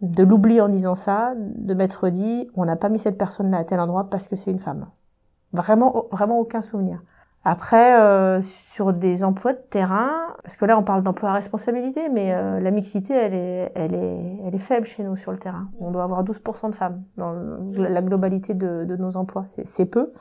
[0.00, 3.64] de l'oubli en disant ça, de m'être dit, on n'a pas mis cette personne-là à
[3.64, 4.86] tel endroit parce que c'est une femme.
[5.52, 7.00] Vraiment, vraiment aucun souvenir.
[7.44, 10.10] Après, euh, sur des emplois de terrain,
[10.42, 13.94] parce que là on parle d'emploi à responsabilité, mais euh, la mixité, elle est, elle,
[13.94, 15.68] est, elle est faible chez nous sur le terrain.
[15.80, 17.32] On doit avoir 12% de femmes dans
[17.74, 19.44] la globalité de, de nos emplois.
[19.46, 20.12] C'est peu.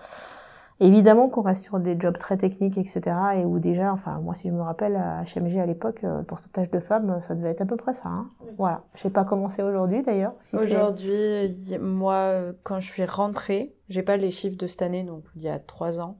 [0.79, 3.01] Évidemment qu'on reste sur des jobs très techniques, etc.
[3.37, 6.23] Et où déjà, enfin moi si je me rappelle, à HMG à l'époque, euh, le
[6.23, 8.09] pourcentage de femmes, ça devait être à peu près ça.
[8.09, 8.29] Hein.
[8.57, 8.83] Voilà.
[8.93, 10.33] Je sais pas comment c'est aujourd'hui d'ailleurs.
[10.41, 11.41] si Aujourd'hui,
[11.79, 15.41] moi, euh, quand je suis rentrée, j'ai pas les chiffres de cette année, donc il
[15.41, 16.17] y a trois ans,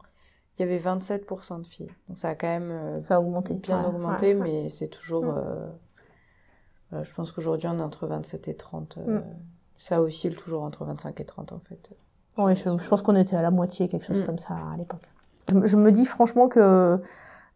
[0.58, 1.92] il y avait 27% de filles.
[2.08, 3.54] Donc ça a quand même euh, ça a augmenté.
[3.54, 4.42] bien Ouais, augmenté, ouais.
[4.42, 5.24] mais c'est toujours.
[5.26, 5.36] Mm.
[5.38, 5.68] euh,
[6.90, 8.98] voilà, je pense qu'aujourd'hui, on est entre 27 et 30.
[8.98, 9.24] euh, Mm.
[9.80, 11.92] Ça oscille toujours entre 25 et 30, en fait.
[12.38, 14.26] Oui, je, je pense qu'on était à la moitié, quelque chose Mm.
[14.26, 15.02] comme ça à l'époque.
[15.50, 17.00] Je, me- je me dis franchement que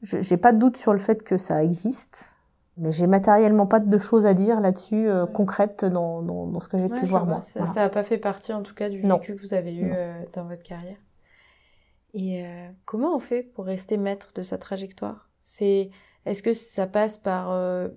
[0.02, 2.32] je- j'ai pas de doute sur le fait que ça existe,
[2.78, 6.67] mais j'ai matériellement pas de choses à dire là-dessus euh, concrètes dans, dans, dans ce
[6.67, 7.34] que j'ai Ouais, pu voir vois.
[7.36, 7.41] moi.
[7.41, 7.82] Ça Voilà.
[7.84, 9.17] n'a pas fait partie, en tout cas, du Non.
[9.17, 10.98] vécu que vous avez eu euh, dans votre carrière.
[12.13, 15.30] Et euh, comment on fait pour rester maître de sa trajectoire?
[15.39, 15.89] C'est
[16.26, 17.88] Est-ce que ça passe par euh,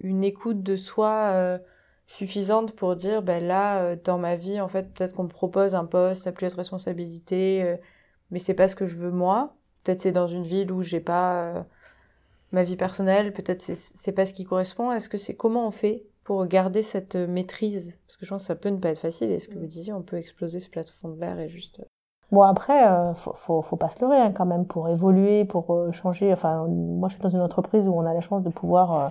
[0.00, 1.58] une écoute de soi euh,
[2.06, 5.74] suffisante pour dire, ben là, euh, dans ma vie, en fait, peut-être qu'on me propose
[5.74, 7.76] un poste à plus de responsabilité, euh,
[8.30, 9.54] mais c'est pas ce que je veux moi.
[9.84, 11.62] Peut-être c'est dans une ville où j'ai pas euh,
[12.52, 14.92] ma vie personnelle, peut-être c'est c'est pas ce qui correspond.
[14.92, 17.98] Est-ce que c'est comment on fait pour garder cette maîtrise?
[18.06, 19.30] Parce que je pense que ça peut ne pas être facile.
[19.30, 21.82] Et ce que vous disiez, on peut exploser ce plafond de verre et juste.
[22.30, 25.92] Bon après, euh, faut, faut, faut pas se leurrer hein, quand même pour évoluer, pour
[25.92, 26.32] changer.
[26.32, 29.10] Enfin, moi je suis dans une entreprise où on a la chance de pouvoir,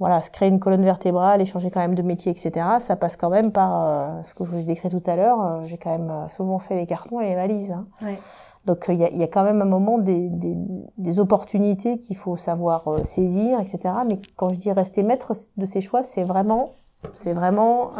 [0.00, 2.66] voilà, se créer une colonne vertébrale et changer quand même de métier, etc.
[2.80, 5.40] Ça passe quand même par euh, ce que je vous ai décrit tout à l'heure.
[5.40, 7.72] euh, J'ai quand même euh, souvent fait les cartons et les valises.
[7.72, 7.86] hein.
[8.02, 8.18] Ouais.
[8.64, 10.56] Donc il y, a, il y a quand même un moment des, des,
[10.96, 13.78] des opportunités qu'il faut savoir saisir, etc.
[14.08, 16.70] Mais quand je dis rester maître de ses choix, c'est vraiment,
[17.12, 17.90] c'est vraiment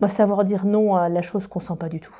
[0.00, 2.16] bah, savoir dire non à la chose qu'on sent pas du tout.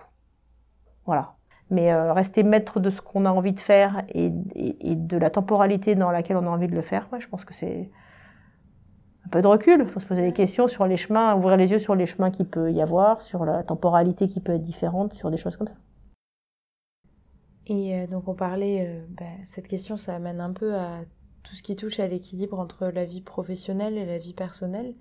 [1.07, 1.33] Voilà.
[1.71, 5.17] Mais euh, rester maître de ce qu'on a envie de faire et, et, et de
[5.17, 7.91] la temporalité dans laquelle on a envie de le faire, ouais, je pense que c'est
[9.25, 9.81] un peu de recul.
[9.81, 12.31] Il faut se poser des questions sur les chemins, ouvrir les yeux sur les chemins
[12.31, 15.67] qu'il peut y avoir, sur la temporalité qui peut être différente, sur des choses comme
[15.67, 15.77] ça.
[17.67, 21.05] Et euh, donc on parlait, euh, bah, cette question, ça amène un peu à
[21.43, 24.95] tout ce qui touche à l'équilibre entre la vie professionnelle et la vie personnelle.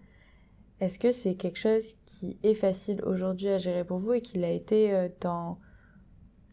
[0.79, 4.39] Est-ce que c'est quelque chose qui est facile aujourd'hui à gérer pour vous et qui
[4.39, 5.59] l'a été euh, dans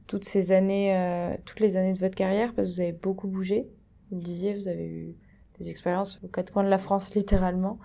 [0.07, 2.53] toutes ces années, toutes les années de votre carrière?
[2.53, 3.71] Parce que vous avez beaucoup bougé.
[4.11, 5.17] Vous le disiez, vous avez eu
[5.61, 7.79] des expériences aux quatre coins de la France littéralement.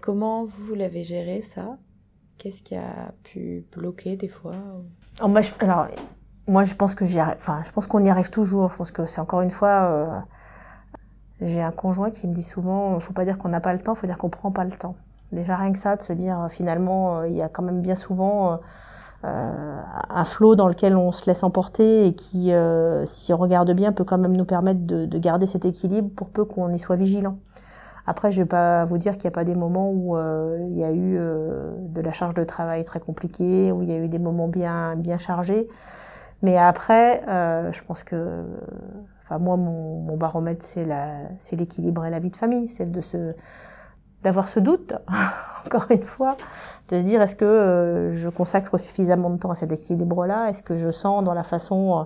[0.00, 1.78] Comment vous l'avez géré ça?
[2.38, 4.56] Qu'est-ce qui a pu bloquer des fois
[5.42, 5.86] je, alors,
[6.46, 7.36] moi, je pense que j'y arrive.
[7.36, 8.68] Enfin, je pense qu'on y arrive toujours.
[8.70, 9.84] Je pense que c'est encore une fois.
[9.90, 10.20] euh,
[11.40, 13.94] j'ai un conjoint qui me dit souvent, faut pas dire qu'on n'a pas le temps,
[13.94, 14.96] faut dire qu'on prend pas le temps.
[15.32, 17.82] Déjà rien que ça, de se dire euh, finalement, euh, il y a quand même
[17.82, 18.58] bien souvent euh, euh,
[19.24, 23.92] un flot dans lequel on se laisse emporter et qui, euh, si on regarde bien,
[23.92, 26.96] peut quand même nous permettre de, de garder cet équilibre pour peu qu'on y soit
[26.96, 27.38] vigilant.
[28.06, 30.76] Après, je vais pas vous dire qu'il n'y a pas des moments où euh, il
[30.76, 33.98] y a eu euh, de la charge de travail très compliquée, où il y a
[33.98, 35.68] eu des moments bien bien chargés.
[36.42, 38.44] Mais après, euh, je pense que,
[39.22, 43.34] enfin moi, mon, baromètre, c'est l'équilibre et la vie de famille, c'est de se,
[44.24, 44.94] d'avoir ce doute,
[45.66, 46.36] encore une fois,
[46.88, 50.50] de se dire est-ce que euh, je consacre suffisamment de temps à cet équilibre-là?
[50.50, 52.02] Est-ce que je sens dans la façon euh,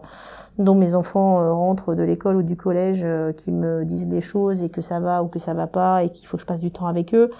[0.58, 4.20] dont mes enfants euh, rentrent de l'école ou du collège, euh, qui me disent les
[4.20, 6.46] choses et que ça va ou que ça va pas et qu'il faut que je
[6.46, 7.30] passe du temps avec eux?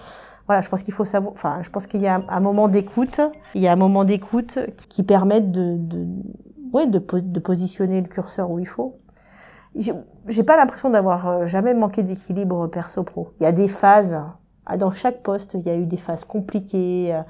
[0.47, 3.21] Voilà, je pense qu'il faut savoir, enfin, je pense qu'il y a un moment d'écoute,
[3.55, 6.07] il y a un moment d'écoute qui, permettent de, de,
[6.73, 8.97] ouais, de, de positionner le curseur où il faut.
[9.77, 13.35] J'ai pas l'impression d'avoir jamais manqué d'équilibre perso-pro.
[13.39, 14.19] Il y a des phases,
[14.77, 17.15] dans chaque poste, il y a eu des phases compliquées.
[17.15, 17.23] Euh,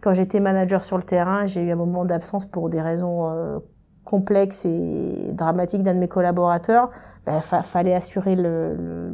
[0.00, 3.58] Quand j'étais manager sur le terrain, j'ai eu un moment d'absence pour des raisons euh,
[4.04, 6.90] complexes et dramatiques d'un de mes collaborateurs.
[7.26, 9.12] Ben, fa- fallait assurer le,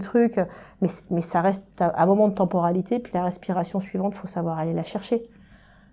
[0.00, 0.38] truc,
[0.80, 2.98] mais, ça reste un moment de temporalité.
[2.98, 5.28] Puis la respiration suivante, faut savoir aller la chercher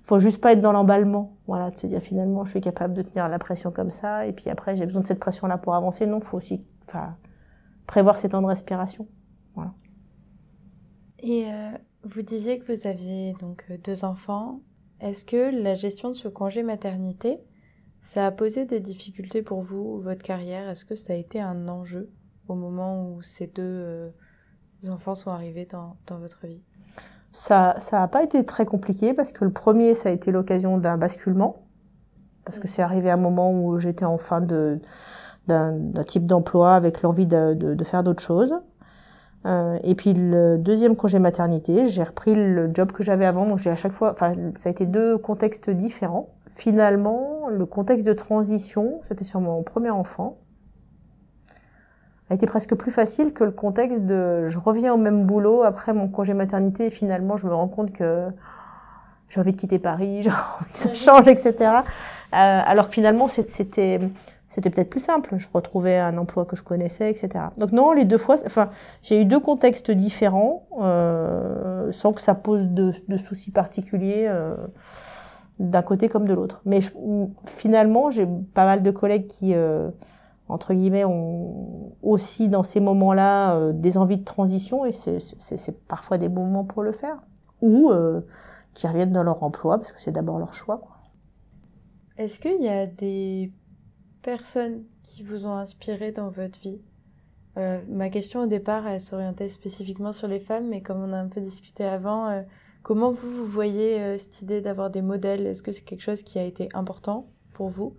[0.04, 3.04] faut juste pas être dans l'emballement, voilà, de se dire finalement je suis capable de
[3.04, 6.08] tenir la pression comme ça, et puis après j'ai besoin de cette pression-là pour avancer.
[6.08, 6.66] Non, faut aussi,
[7.86, 9.08] prévoir ces temps de respiration.
[11.22, 11.72] Et euh,
[12.04, 14.62] vous disiez que vous aviez donc euh, deux enfants.
[15.02, 17.40] Est-ce que la gestion de ce congé maternité,
[18.02, 20.70] ça a posé des difficultés pour vous ou votre carrière?
[20.70, 22.10] Est-ce que ça a été un enjeu
[22.48, 24.10] au moment où ces deux euh,
[24.88, 26.64] enfants sont arrivés dans, dans votre vie?
[27.32, 30.78] Ça, ça a pas été très compliqué parce que le premier, ça a été l'occasion
[30.78, 31.68] d'un basculement,
[32.44, 34.80] parce que c'est arrivé à un moment où j'étais en fin de
[35.48, 38.54] d'un d'un type d'emploi avec l'envie de, de, de faire d'autres choses.
[39.46, 43.60] Euh, et puis le deuxième congé maternité, j'ai repris le job que j'avais avant, donc
[43.60, 46.30] j'ai à chaque fois, enfin ça a été deux contextes différents.
[46.56, 50.38] Finalement, le contexte de transition, c'était sur mon premier enfant,
[52.30, 55.94] a été presque plus facile que le contexte de je reviens au même boulot après
[55.94, 58.28] mon congé maternité et finalement je me rends compte que
[59.30, 61.54] j'ai envie de quitter Paris, j'ai envie que ça change, etc.
[61.60, 61.82] Euh,
[62.32, 64.00] alors que finalement c'était
[64.50, 65.36] c'était peut-être plus simple.
[65.38, 67.30] Je retrouvais un emploi que je connaissais, etc.
[67.58, 68.72] Donc non, les deux fois, enfin
[69.04, 74.26] j'ai eu deux contextes différents euh, sans que ça pose de, soucis particuliers.
[74.28, 74.58] euh,
[75.60, 76.62] d'un côté comme de l'autre.
[76.64, 76.80] Mais
[77.46, 79.90] finalement, j'ai pas mal de collègues qui, euh,
[80.48, 86.30] entre guillemets, ont aussi dans ces moments-là des envies de transition et c'est- parfois des
[86.30, 87.18] bons moments pour le faire.
[87.62, 87.92] Ou
[88.74, 90.80] qui reviennent dans leur emploi parce que c'est d'abord leur choix.
[92.18, 93.52] Est-ce qu'il y a des
[94.22, 96.82] personnes qui vous ont inspiré dans votre vie.
[97.58, 101.18] Euh, Ma question au départ, elle s'orientait spécifiquement sur les femmes, mais comme on a
[101.18, 102.42] un peu discuté avant, euh,
[102.84, 105.46] comment vous, vous voyez euh, cette idée d'avoir des modèles?
[105.46, 107.96] Est-ce que c'est quelque chose qui a été important pour vous?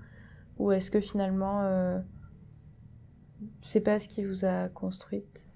[0.58, 1.62] Ou est-ce que finalement,
[3.62, 5.48] c'est pas ce qui vous a construite?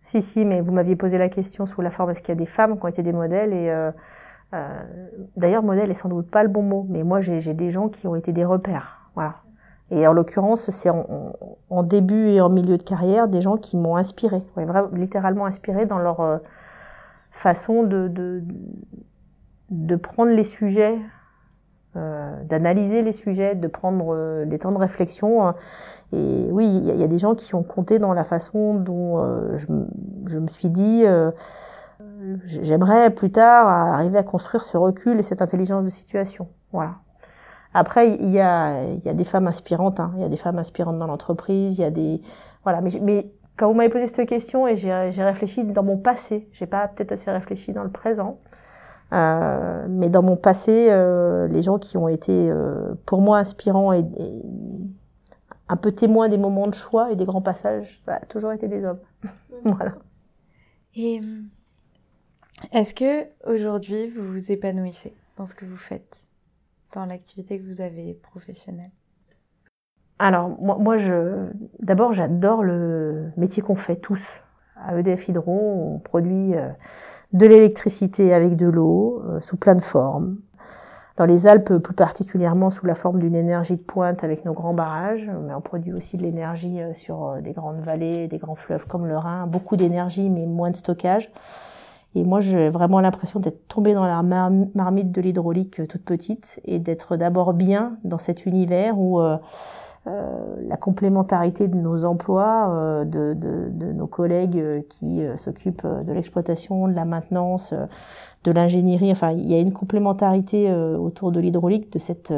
[0.00, 2.36] Si, si, mais vous m'aviez posé la question sous la forme est-ce qu'il y a
[2.36, 3.52] des femmes qui ont été des modèles?
[3.52, 3.90] Et
[5.36, 8.06] d'ailleurs modèle est sans doute pas le bon mot, mais moi j'ai des gens qui
[8.06, 9.42] ont été des repères, voilà.
[9.90, 13.96] Et en l'occurrence, c'est en, début et en milieu de carrière des gens qui m'ont
[13.96, 14.42] inspiré,
[14.92, 16.38] littéralement inspiré dans leur euh,
[17.30, 18.42] façon de, de
[19.70, 20.96] de prendre les sujets
[21.96, 25.54] euh, d'analyser les sujets, de prendre euh, des temps de réflexion.
[26.12, 29.18] Et oui, il y, a des gens qui ont compté dans la façon dont
[29.56, 29.66] je,
[30.26, 31.04] je, me suis dit,
[32.44, 36.48] j'aimerais plus tard arriver à construire ce recul et cette intelligence de situation.
[36.70, 36.96] Voilà.
[37.76, 40.00] Après, il y a, il y a des femmes inspirantes.
[40.00, 40.10] Hein.
[40.16, 41.76] Il y a des femmes inspirantes dans l'entreprise.
[41.76, 42.22] Il y a des
[42.64, 42.80] voilà.
[42.80, 46.64] Mais, mais quand vous m'avez posé cette question et j'ai réfléchi dans mon passé, j'ai
[46.64, 48.40] pas peut-être assez réfléchi dans le présent.
[49.12, 53.92] Euh, mais dans mon passé, euh, les gens qui ont été euh, pour moi inspirants
[53.92, 54.42] et, et,
[55.68, 58.68] un peu témoins des moments de choix et des grands passages, ça a toujours été
[58.68, 59.00] des hommes.
[59.64, 59.96] voilà.
[60.94, 61.20] Et
[62.72, 66.26] est-ce que aujourd'hui vous vous épanouissez dans ce que vous faites,
[66.96, 68.90] dans l'activité que vous avez professionnelle?
[70.18, 71.48] Alors moi, moi je,
[71.80, 74.42] d'abord j'adore le métier qu'on fait tous.
[74.76, 76.54] À EDF Hydro, on produit
[77.32, 80.38] de l'électricité avec de l'eau, euh, sous plein de formes.
[81.16, 84.74] Dans les Alpes, plus particulièrement sous la forme d'une énergie de pointe avec nos grands
[84.74, 88.54] barrages, mais on produit aussi de l'énergie euh, sur euh, des grandes vallées, des grands
[88.54, 91.30] fleuves comme le Rhin, beaucoup d'énergie mais moins de stockage.
[92.16, 96.78] Et moi, j'ai vraiment l'impression d'être tombée dans la marmite de l'hydraulique toute petite et
[96.78, 99.20] d'être d'abord bien dans cet univers où
[100.08, 106.86] euh, la complémentarité de nos emplois, euh, de, nos collègues euh, qui s'occupent de l'exploitation,
[106.86, 107.74] de la maintenance,
[108.44, 109.10] de l'ingénierie.
[109.10, 112.32] Enfin, il y a une complémentarité autour de l'hydraulique, de cette.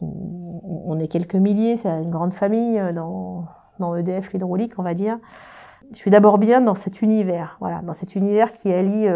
[0.00, 3.44] On, est quelques milliers, c'est une grande famille dans,
[3.78, 5.18] dans EDF l'hydraulique, on va dire.
[5.90, 9.08] Je suis d'abord bien dans cet univers, voilà, dans cet univers qui allie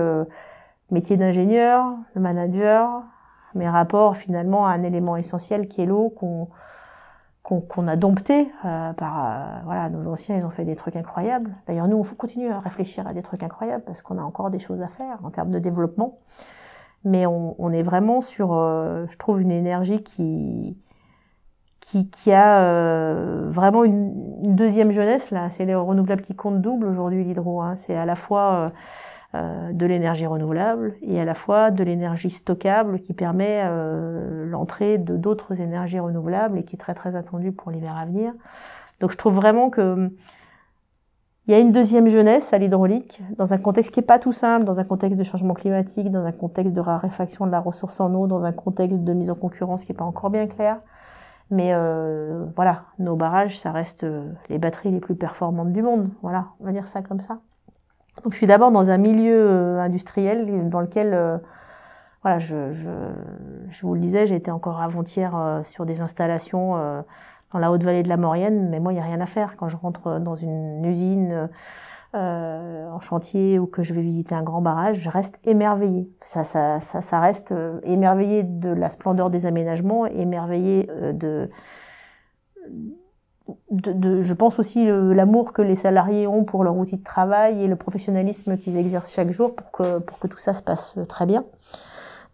[0.91, 3.03] métier d'ingénieur, de manager,
[3.55, 6.49] mes rapports finalement à un élément essentiel qui est l'eau qu'on
[7.43, 11.55] qu'on a dompté euh, par euh, voilà nos anciens ils ont fait des trucs incroyables.
[11.67, 14.51] D'ailleurs nous on faut continuer à réfléchir à des trucs incroyables parce qu'on a encore
[14.51, 16.19] des choses à faire en termes de développement.
[17.05, 20.77] Mais on, on est vraiment sur euh, je trouve une énergie qui
[21.87, 26.61] qui, qui a euh, vraiment une, une, deuxième jeunesse là c'est les renouvelables qui comptent
[26.61, 27.77] double aujourd'hui l'hydro hein.
[27.77, 28.73] c'est à la fois
[29.35, 34.99] euh, de l'énergie renouvelable et à la fois de l'énergie stockable qui permet euh, l'entrée
[34.99, 38.33] de d'autres énergies renouvelables et qui est très très attendue pour l'hiver à venir.
[39.01, 40.11] Donc je trouve vraiment que
[41.47, 44.33] il y a une deuxième jeunesse à l'hydraulique dans un contexte qui est pas tout
[44.33, 48.01] simple, dans un contexte de changement climatique, dans un contexte de raréfaction de la ressource
[48.01, 50.79] en eau, dans un contexte de mise en concurrence qui est pas encore bien clair.
[51.51, 56.09] Mais euh, voilà, nos barrages, ça reste euh, les batteries les plus performantes du monde.
[56.23, 57.39] Voilà, on va dire ça comme ça.
[58.25, 61.39] Donc je suis d'abord dans un milieu euh, industriel dans lequel, euh,
[62.23, 62.91] voilà, je, je,
[63.69, 67.05] je, vous le disais, j'ai été encore avant-hier sur des installations
[67.53, 69.57] dans la haute vallée de la Maurienne, mais moi il n'y a rien à faire
[69.57, 71.49] quand je rentre dans une usine.
[72.17, 76.09] Euh, en chantier ou que je vais visiter un grand barrage, je reste émerveillée.
[76.25, 81.51] Ça, ça, ça, reste euh, émerveillée de la splendeur des aménagements, émerveillée euh, de,
[83.71, 87.63] de, de, je pense aussi l'amour que les salariés ont pour leur outil de travail
[87.63, 90.97] et le professionnalisme qu'ils exercent chaque jour pour que, pour que tout ça se passe
[91.09, 91.45] très bien.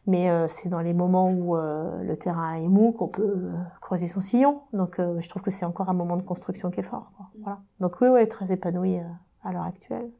[0.07, 3.49] Mais euh, c'est dans les moments où euh, le terrain est mou qu'on peut
[3.81, 4.61] creuser son sillon.
[4.71, 7.11] Donc, euh, je trouve que c'est encore un moment de construction qui est fort.
[7.17, 7.25] Quoi.
[7.41, 7.57] Voilà.
[7.79, 8.99] Donc, oui, ouais, très épanoui
[9.43, 10.11] à l'heure actuelle.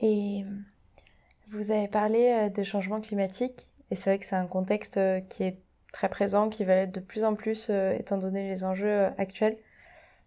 [0.00, 0.42] Et
[1.50, 5.20] vous avez parlé euh, de changement climatique et c'est vrai que c'est un contexte euh,
[5.20, 5.62] qui est
[5.92, 9.58] très présent, qui va l'être de plus en plus euh, étant donné les enjeux actuels.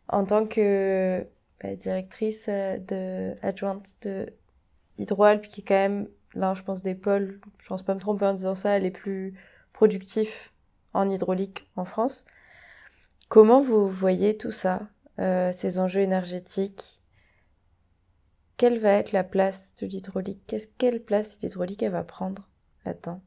[0.08, 1.26] En tant que
[1.62, 4.34] bah, directrice de, adjointe de
[4.98, 8.34] qui est quand même là, je pense, des pôles, je pense pas me tromper en
[8.34, 9.34] disant ça, les plus
[9.74, 10.54] productifs
[10.94, 12.26] en hydraulique en France.
[13.30, 14.82] Comment vous voyez tout ça,
[15.20, 17.02] euh, ces enjeux énergétiques?
[18.58, 20.56] Quelle va être la place de l'hydraulique?
[20.78, 22.48] Quelle place l'hydraulique va prendre
[22.86, 23.22] là-dedans?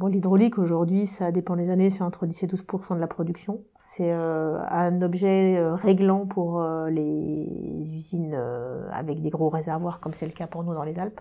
[0.00, 3.62] Bon, l'hydraulique aujourd'hui, ça dépend des années, c'est entre 10 et 12% de la production.
[3.78, 10.00] C'est euh, un objet euh, réglant pour euh, les usines euh, avec des gros réservoirs,
[10.00, 11.20] comme c'est le cas pour nous dans les Alpes.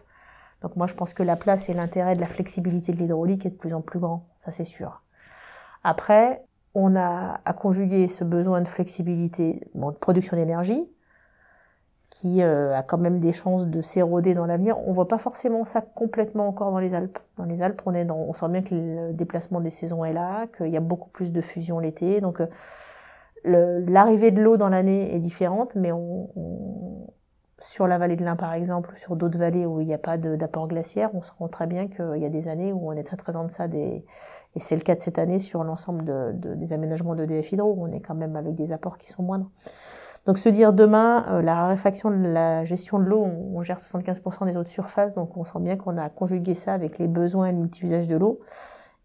[0.62, 3.50] Donc moi, je pense que la place et l'intérêt de la flexibilité de l'hydraulique est
[3.50, 5.04] de plus en plus grand, ça c'est sûr.
[5.84, 10.88] Après, on a à conjuguer ce besoin de flexibilité, bon, de production d'énergie,
[12.10, 14.78] qui euh, a quand même des chances de s'éroder dans l'avenir.
[14.88, 17.20] On voit pas forcément ça complètement encore dans les Alpes.
[17.38, 20.14] Dans les Alpes, on est dans, on sent bien que le déplacement des saisons est
[20.14, 22.20] là, qu'il y a beaucoup plus de fusion l'été.
[22.22, 22.48] Donc, euh,
[23.88, 27.08] l'arrivée de l'eau dans l'année est différente, mais on, on-
[27.62, 30.18] sur la vallée de l'Ain, par exemple, sur d'autres vallées où il n'y a pas
[30.18, 32.94] de- d'apport glaciaire, on se rend très bien qu'il y a des années où on
[32.94, 34.06] est très très en deçà des,
[34.56, 37.74] et c'est le cas de cette année sur l'ensemble de, de- des aménagements d'EDF Hydro,
[37.74, 39.50] où on est quand même avec des apports qui sont moindres.
[40.26, 44.46] Donc se dire demain, euh, la raréfaction de la gestion de l'eau, on, gère 75%
[44.46, 47.48] des eaux de surface, donc on sent bien qu'on a conjugué ça avec les besoins
[47.48, 48.40] et le multi-usage de l'eau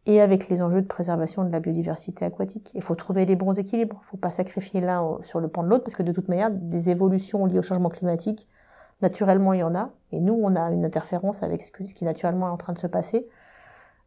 [0.07, 2.73] et avec les enjeux de préservation de la biodiversité aquatique.
[2.75, 3.97] Il faut trouver les bons équilibres.
[4.01, 6.29] Il ne faut pas sacrifier l'un sur le pan de l'autre parce que de toute
[6.29, 8.47] manière, des évolutions liées au changement climatique,
[9.01, 9.91] naturellement, il y en a.
[10.13, 12.75] Et nous, on a une interférence avec ce, que- ce qui naturellement est en train
[12.75, 13.27] de se passer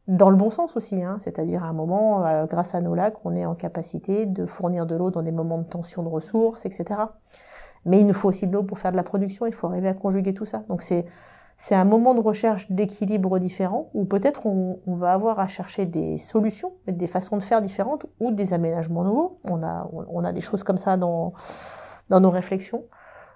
[0.07, 1.17] dans le bon sens aussi, hein.
[1.19, 4.85] c'est-à-dire à un moment, euh, grâce à nos lacs, on est en capacité de fournir
[4.85, 7.01] de l'eau dans des moments de tension de ressources, etc.
[7.85, 9.89] Mais il nous faut aussi de l'eau pour faire de la production, il faut arriver
[9.89, 10.63] à conjuguer tout ça.
[10.69, 11.05] Donc c'est
[11.59, 16.19] c'est un moment de recherche d'équilibre différent où peut-être on, va avoir à chercher des
[16.19, 19.39] solutions, des façons de faire différentes ou des aménagements nouveaux.
[19.43, 21.33] On a, on, a des choses comme ça dans,
[22.09, 22.83] dans nos réflexions.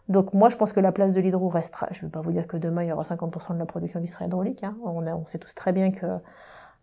[0.08, 1.88] Donc moi, je pense que la place de l'hydro restera.
[1.90, 4.00] Je ne vais pas vous dire que demain, il y aura 50% de la production
[4.00, 4.64] qui sera hydraulique.
[4.64, 4.76] Hein.
[4.84, 6.06] On sait tous très bien que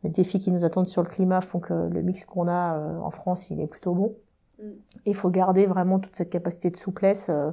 [0.05, 2.99] les défis qui nous attendent sur le climat font que le mix qu'on a euh,
[3.01, 4.15] en France, il est plutôt bon.
[4.63, 4.69] Mm.
[5.07, 7.51] Et il faut garder vraiment toute cette capacité de souplesse euh,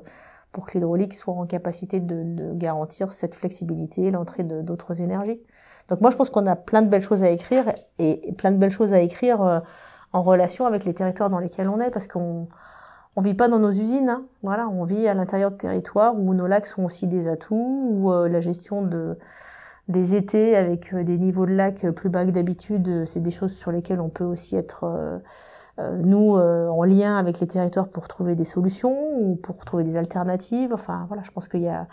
[0.52, 5.42] pour que l'hydraulique soit en capacité de, de garantir cette flexibilité, l'entrée de- d'autres énergies.
[5.90, 8.52] Donc moi, je pense qu'on a plein de belles choses à écrire et, et plein
[8.52, 9.60] de belles choses à écrire euh,
[10.14, 12.48] en relation avec les territoires dans lesquels on est, parce qu'on
[13.18, 14.26] on vit pas dans nos usines, hein.
[14.44, 18.12] voilà, on vit à l'intérieur de territoires où nos lacs sont aussi des atouts, où
[18.12, 19.18] euh, la gestion de
[19.88, 23.32] des étés avec euh, des niveaux de lac plus bas que d'habitude, euh, c'est des
[23.32, 25.20] choses sur lesquelles on peut aussi être euh,
[25.80, 29.84] euh, nous euh, en lien avec les territoires pour trouver des solutions ou pour trouver
[29.84, 30.74] des alternatives.
[30.74, 31.88] Enfin voilà, je pense qu'il y a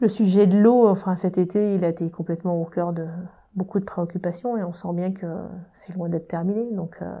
[0.00, 0.88] le sujet de l'eau.
[0.88, 3.06] Enfin cet été, il a été complètement au cœur de
[3.54, 5.26] beaucoup de préoccupations et on sent bien que
[5.72, 6.66] c'est loin d'être terminé.
[6.72, 7.14] Donc euh,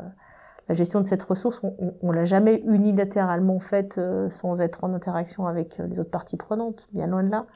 [0.68, 4.94] la gestion de cette ressource, on, on l'a jamais unilatéralement faite euh, sans être en
[4.94, 7.46] interaction avec euh, les autres parties prenantes, bien loin de là.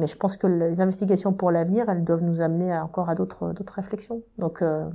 [0.00, 3.52] Mais je pense que les investigations pour l'avenir, elles doivent nous amener encore à d'autres
[3.74, 4.22] réflexions.
[4.38, 4.88] Donc euh,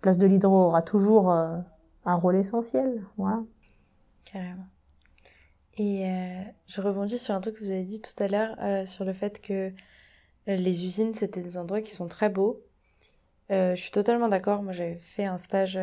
[0.00, 1.58] Place de l'Hydro aura toujours euh,
[2.06, 3.04] un rôle essentiel.
[3.18, 3.42] Voilà.
[4.24, 4.66] Carrément.
[5.76, 8.56] Et euh, je rebondis sur un truc que vous avez dit tout à l'heure,
[8.88, 9.72] sur le fait que
[10.46, 12.62] les usines, c'était des endroits qui sont très beaux.
[13.50, 14.62] Je suis totalement d'accord.
[14.62, 15.78] Moi, j'avais fait un stage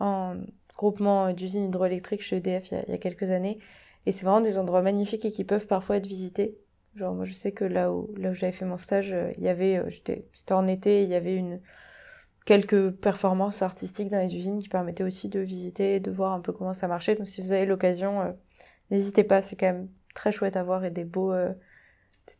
[0.00, 0.34] en
[0.76, 3.60] groupement d'usines hydroélectriques chez EDF il y, a, il y a quelques années.
[4.04, 6.58] Et c'est vraiment des endroits magnifiques et qui peuvent parfois être visités.
[6.96, 9.42] Genre, moi, je sais que là où, là où j'avais fait mon stage, euh, il
[9.42, 11.60] y avait, euh, c'était en été, il y avait une,
[12.44, 16.40] quelques performances artistiques dans les usines qui permettaient aussi de visiter et de voir un
[16.40, 17.14] peu comment ça marchait.
[17.14, 18.32] Donc si vous avez l'occasion, euh,
[18.90, 21.32] n'hésitez pas, c'est quand même très chouette à voir et des beaux,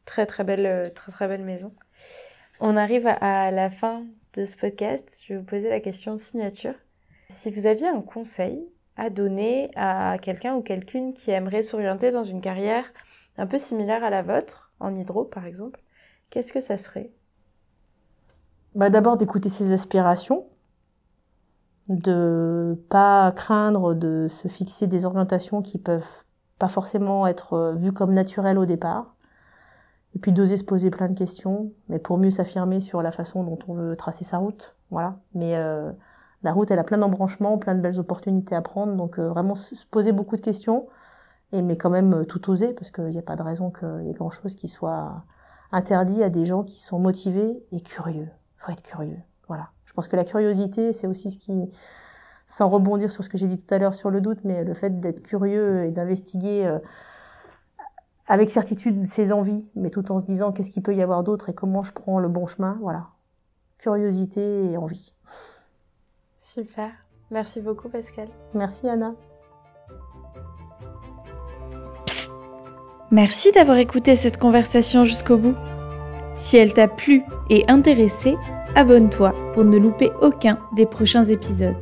[0.05, 1.73] très très belles, très très belles maisons.
[2.61, 5.09] On arrive à la fin de ce podcast.
[5.27, 6.75] Je vais vous poser la question signature.
[7.31, 8.63] Si vous aviez un conseil
[8.97, 12.93] à donner à quelqu'un ou quelqu'une qui aimerait s'orienter dans une carrière
[13.37, 15.83] un peu similaire à la vôtre, en hydro par exemple,
[16.31, 17.13] qu'est-ce que ça serait?
[18.75, 20.47] Bah D'abord d'écouter ses aspirations,
[21.89, 26.07] de pas craindre de se fixer des orientations qui peuvent
[26.59, 29.17] pas forcément être vues comme naturelles au départ,
[30.15, 33.45] et puis d'oser se poser plein de questions, mais pour mieux s'affirmer sur la façon
[33.45, 34.77] dont on veut tracer sa route.
[34.91, 35.17] Voilà.
[35.35, 35.91] Mais euh,
[36.43, 39.55] la route, elle a plein d'embranchements, plein de belles opportunités à prendre, donc euh, vraiment
[39.55, 40.87] se poser beaucoup de questions,
[41.53, 44.07] et mais quand même euh, tout oser, parce qu'il n'y a pas de raison qu'il
[44.07, 45.25] y ait grand-chose qui soit
[45.71, 48.29] interdit à des gens qui sont motivés et curieux.
[48.57, 49.19] Il faut être curieux.
[49.49, 49.71] Voilà.
[49.85, 51.71] Je pense que la curiosité, c'est aussi ce qui,
[52.47, 54.75] sans rebondir sur ce que j'ai dit tout à l'heure sur le doute, mais le
[54.75, 56.79] fait d'être curieux et d'investiguer euh,
[58.27, 61.49] avec certitude ses envies, mais tout en se disant qu'est-ce qu'il peut y avoir d'autre
[61.49, 62.79] et comment je prends le bon chemin.
[62.81, 63.09] Voilà.
[63.79, 65.13] Curiosité et envie.
[66.41, 66.91] Super.
[67.31, 68.29] Merci beaucoup, Pascal.
[68.55, 69.15] Merci, Anna.
[73.13, 75.55] Merci d'avoir écouté cette conversation jusqu'au bout.
[76.35, 78.39] Si elle t'a plu et intéressé,
[78.75, 81.77] abonne-toi pour ne louper aucun des prochains épisodes.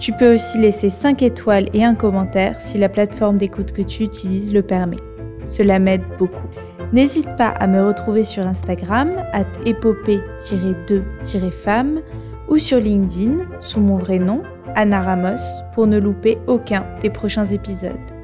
[0.00, 4.02] Tu peux aussi laisser 5 étoiles et un commentaire si la plateforme d'écoute que tu
[4.02, 4.96] utilises le permet.
[5.44, 6.48] Cela m'aide beaucoup.
[6.92, 12.00] N'hésite pas à me retrouver sur Instagram, at épopée-2-femme,
[12.48, 14.42] ou sur LinkedIn, sous mon vrai nom,
[14.74, 18.15] Anna Ramos, pour ne louper aucun des prochains épisodes.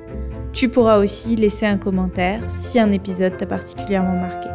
[0.53, 4.48] Tu pourras aussi laisser un commentaire si un épisode t'a particulièrement marqué.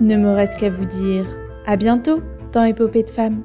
[0.00, 1.26] Il ne me reste qu'à vous dire
[1.66, 3.42] à bientôt dans Épopée de femmes.